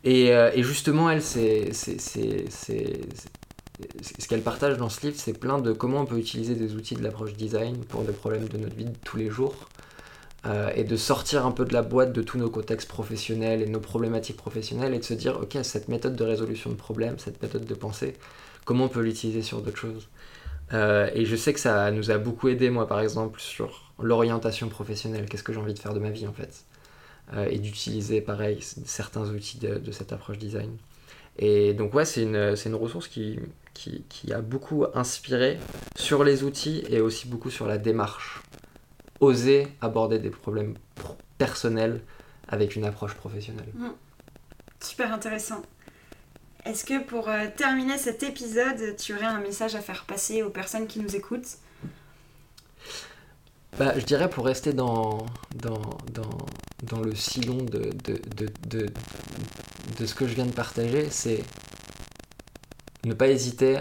Et, 0.05 0.27
et, 0.29 0.63
justement, 0.65 1.11
elle, 1.11 1.23
c'est 1.23 1.71
ce 4.18 4.29
qu'elle 4.29 4.42
partage 4.42 4.77
dans 4.77 4.88
ce 4.88 5.07
livre, 5.07 5.16
c'est 5.18 5.38
plein 5.38 5.59
de 5.59 5.73
comment 5.73 6.01
on 6.01 6.07
peut 6.07 6.18
utiliser 6.18 6.55
des 6.55 6.75
outils 6.75 6.95
de 6.95 7.03
l'approche 7.03 7.35
design 7.35 7.77
pour 7.85 8.03
des 8.03 8.12
problèmes 8.12 8.49
de 8.49 8.59
notre 8.59 8.75
vie 8.75 8.85
de 8.85 8.97
tous 9.05 9.16
les 9.16 9.31
jours. 9.31 9.55
Euh, 10.45 10.73
et 10.75 10.83
de 10.83 10.97
sortir 10.97 11.47
un 11.47 11.53
peu 11.53 11.64
de 11.64 11.73
la 11.73 11.83
boîte 11.83 12.12
de 12.12 12.21
tous 12.21 12.37
nos 12.37 12.51
contextes 12.51 12.88
professionnels 12.88 13.62
et 13.62 13.66
nos 13.66 13.79
problématiques 13.79 14.37
professionnelles 14.37 14.92
et 14.92 14.99
de 14.99 15.05
se 15.05 15.14
dire, 15.14 15.38
ok, 15.40 15.59
cette 15.62 15.87
méthode 15.87 16.16
de 16.16 16.25
résolution 16.25 16.71
de 16.71 16.75
problèmes, 16.75 17.16
cette 17.21 17.40
méthode 17.40 17.64
de 17.64 17.75
pensée, 17.75 18.16
comment 18.64 18.87
on 18.87 18.88
peut 18.88 19.03
l'utiliser 19.03 19.42
sur 19.42 19.62
d'autres 19.62 19.79
choses? 19.79 20.09
Euh, 20.73 21.09
Et 21.14 21.27
je 21.27 21.37
sais 21.37 21.53
que 21.53 21.61
ça 21.61 21.92
nous 21.92 22.11
a 22.11 22.18
beaucoup 22.18 22.49
aidé, 22.49 22.71
moi 22.71 22.88
par 22.88 22.99
exemple, 23.01 23.40
sur 23.40 23.92
l'orientation 24.01 24.68
professionnelle, 24.68 25.29
qu'est-ce 25.29 25.45
que 25.45 25.53
j'ai 25.53 25.61
envie 25.61 25.75
de 25.75 25.79
faire 25.79 25.95
de 25.95 26.01
ma 26.01 26.11
vie 26.11 26.27
en 26.27 26.33
fait, 26.33 26.64
euh, 27.35 27.47
et 27.49 27.59
d'utiliser 27.59 28.21
pareil 28.21 28.59
certains 28.85 29.29
outils 29.31 29.59
de, 29.59 29.92
cette 29.92 30.12
approche 30.12 30.38
design. 30.38 30.71
Et 31.38 31.73
donc 31.75 31.95
ouais, 31.95 32.05
c'est 32.05 32.23
une, 32.23 32.55
une 32.64 32.75
ressource 32.75 33.09
qui, 33.09 33.38
qui, 33.75 34.33
a 34.33 34.40
beaucoup 34.40 34.85
inspiré 34.95 35.59
sur 35.97 36.25
les 36.25 36.45
outils 36.45 36.85
et 36.88 37.01
aussi 37.01 37.27
beaucoup 37.27 37.51
sur 37.51 37.66
la 37.66 37.79
démarche. 37.79 38.42
Oser 39.21 39.68
aborder 39.81 40.18
des 40.18 40.31
problèmes 40.31 40.75
personnels 41.38 42.01
avec 42.49 42.77
une 42.77 42.85
approche 42.85 43.14
professionnelle. 43.14 43.68
Mm. 43.75 43.88
Super 44.81 45.12
intéressant. 45.12 45.62
Est-ce 46.64 46.85
que 46.85 47.03
pour 47.03 47.29
euh, 47.29 47.47
terminer 47.57 47.99
cet 47.99 48.23
épisode, 48.23 48.97
tu 48.97 49.14
aurais 49.14 49.25
un 49.25 49.40
message 49.40 49.75
à 49.75 49.81
faire 49.81 50.05
passer 50.05 50.42
aux 50.42 50.51
personnes 50.51 50.87
qui 50.87 51.01
nous 51.01 51.16
écoutent? 51.16 51.57
Bah, 53.79 53.99
Je 53.99 54.05
dirais 54.05 54.29
pour 54.29 54.45
rester 54.45 54.73
dans, 54.73 55.27
dans, 55.57 55.81
dans, 56.12 56.38
dans 56.83 57.01
le 57.01 57.14
sillon 57.14 57.57
de, 57.57 57.90
de, 58.05 58.21
de, 58.37 58.49
de, 58.68 58.87
ce 60.05 60.14
que 60.14 60.27
je 60.27 60.35
viens 60.35 60.47
de 60.47 60.53
partager, 60.53 61.09
c'est 61.11 61.42
ne 63.05 63.14
pas 63.14 63.29
hésiter 63.29 63.79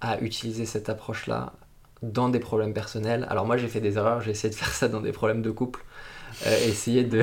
à 0.00 0.20
utiliser 0.20 0.66
cette 0.66 0.88
approche-là 0.88 1.52
dans 2.02 2.28
des 2.28 2.40
problèmes 2.40 2.72
personnels. 2.72 3.26
Alors 3.28 3.46
moi 3.46 3.56
j'ai 3.56 3.68
fait 3.68 3.80
des 3.80 3.96
erreurs, 3.96 4.20
j'ai 4.20 4.30
essayé 4.30 4.52
de 4.52 4.58
faire 4.58 4.72
ça 4.72 4.88
dans 4.88 5.00
des 5.00 5.12
problèmes 5.12 5.42
de 5.42 5.50
couple, 5.50 5.84
euh, 6.46 6.68
essayer 6.68 7.04
de, 7.04 7.22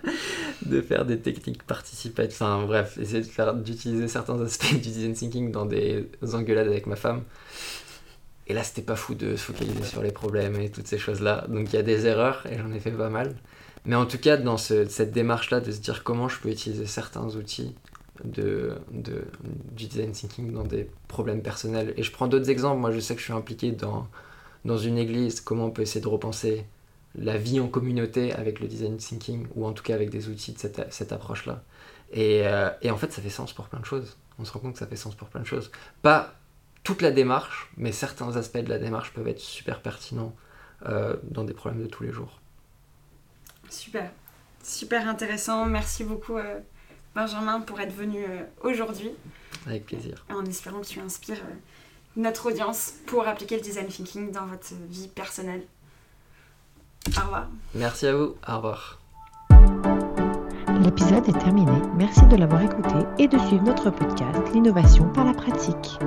de 0.66 0.80
faire 0.80 1.04
des 1.04 1.18
techniques 1.18 1.62
participatives, 1.64 2.36
enfin 2.40 2.64
bref, 2.66 2.98
essayer 2.98 3.22
de 3.22 3.62
d'utiliser 3.62 4.08
certains 4.08 4.40
aspects 4.40 4.72
du 4.72 4.78
design 4.78 5.12
thinking 5.12 5.50
dans 5.50 5.66
des 5.66 6.08
engueulades 6.32 6.68
avec 6.68 6.86
ma 6.86 6.96
femme. 6.96 7.22
Et 8.46 8.54
là 8.54 8.62
c'était 8.62 8.82
pas 8.82 8.96
fou 8.96 9.14
de 9.14 9.36
se 9.36 9.42
focaliser 9.44 9.84
sur 9.84 10.02
les 10.02 10.10
problèmes 10.10 10.58
et 10.58 10.70
toutes 10.70 10.86
ces 10.86 10.98
choses-là. 10.98 11.44
Donc 11.48 11.70
il 11.70 11.76
y 11.76 11.78
a 11.78 11.82
des 11.82 12.06
erreurs 12.06 12.46
et 12.50 12.56
j'en 12.58 12.72
ai 12.72 12.80
fait 12.80 12.90
pas 12.90 13.10
mal. 13.10 13.34
Mais 13.88 13.96
en 13.96 14.04
tout 14.04 14.18
cas 14.18 14.36
dans 14.36 14.58
cette 14.58 15.12
démarche-là 15.12 15.60
de 15.60 15.72
se 15.72 15.80
dire 15.80 16.04
comment 16.04 16.28
je 16.28 16.38
peux 16.38 16.50
utiliser 16.50 16.84
certains 16.84 17.24
outils 17.36 17.74
de, 18.22 18.74
du 18.90 19.86
design 19.86 20.12
thinking 20.12 20.52
dans 20.52 20.64
des 20.64 20.90
problèmes 21.08 21.40
personnels. 21.40 21.94
Et 21.96 22.02
je 22.02 22.12
prends 22.12 22.26
d'autres 22.26 22.50
exemples. 22.50 22.80
Moi, 22.80 22.92
je 22.92 23.00
sais 23.00 23.14
que 23.14 23.20
je 23.20 23.24
suis 23.24 23.32
impliqué 23.32 23.72
dans, 23.72 24.06
dans 24.66 24.76
une 24.76 24.98
église, 24.98 25.40
comment 25.40 25.64
on 25.64 25.70
peut 25.70 25.80
essayer 25.80 26.02
de 26.02 26.08
repenser 26.08 26.66
la 27.14 27.38
vie 27.38 27.60
en 27.60 27.68
communauté 27.68 28.34
avec 28.34 28.60
le 28.60 28.68
design 28.68 28.98
thinking, 28.98 29.46
ou 29.54 29.64
en 29.64 29.72
tout 29.72 29.82
cas 29.82 29.94
avec 29.94 30.10
des 30.10 30.28
outils 30.28 30.52
de 30.52 30.58
cette, 30.58 30.92
cette 30.92 31.12
approche-là. 31.12 31.62
Et, 32.12 32.42
euh, 32.46 32.68
en 32.90 32.96
fait, 32.98 33.10
ça 33.10 33.22
fait 33.22 33.30
sens 33.30 33.54
pour 33.54 33.68
plein 33.68 33.80
de 33.80 33.86
choses. 33.86 34.18
On 34.38 34.44
se 34.44 34.52
rend 34.52 34.60
compte 34.60 34.74
que 34.74 34.80
ça 34.80 34.86
fait 34.86 34.96
sens 34.96 35.14
pour 35.14 35.28
plein 35.28 35.40
de 35.40 35.46
choses. 35.46 35.70
Pas 36.02 36.34
toute 36.84 37.00
la 37.00 37.10
démarche, 37.10 37.70
mais 37.78 37.92
certains 37.92 38.36
aspects 38.36 38.58
de 38.58 38.68
la 38.68 38.78
démarche 38.78 39.14
peuvent 39.14 39.28
être 39.28 39.40
super 39.40 39.80
pertinents 39.80 40.36
euh, 40.86 41.16
dans 41.22 41.44
des 41.44 41.54
problèmes 41.54 41.82
de 41.82 41.88
tous 41.88 42.02
les 42.02 42.12
jours. 42.12 42.38
Super, 43.70 44.10
super 44.62 45.08
intéressant. 45.08 45.66
Merci 45.66 46.04
beaucoup. 46.04 46.36
Euh, 46.36 46.60
Benjamin, 47.14 47.60
pour 47.60 47.80
être 47.80 47.94
venu 47.94 48.22
euh, 48.22 48.44
aujourd'hui. 48.62 49.10
Avec 49.66 49.86
plaisir. 49.86 50.24
En 50.30 50.44
espérant 50.44 50.80
que 50.80 50.86
tu 50.86 51.00
inspires 51.00 51.36
euh, 51.38 51.54
notre 52.16 52.50
audience 52.50 52.94
pour 53.06 53.26
appliquer 53.26 53.56
le 53.56 53.62
design 53.62 53.88
thinking 53.88 54.30
dans 54.30 54.46
votre 54.46 54.74
vie 54.88 55.08
personnelle. 55.08 55.64
Au 57.16 57.20
revoir. 57.22 57.48
Merci 57.74 58.06
à 58.06 58.14
vous. 58.14 58.36
Au 58.46 58.56
revoir. 58.56 59.00
L'épisode 60.80 61.28
est 61.28 61.38
terminé. 61.38 61.72
Merci 61.96 62.24
de 62.26 62.36
l'avoir 62.36 62.62
écouté 62.62 62.94
et 63.18 63.26
de 63.26 63.38
suivre 63.38 63.64
notre 63.64 63.90
podcast 63.90 64.38
L'innovation 64.54 65.08
par 65.08 65.24
la 65.24 65.34
pratique. 65.34 65.98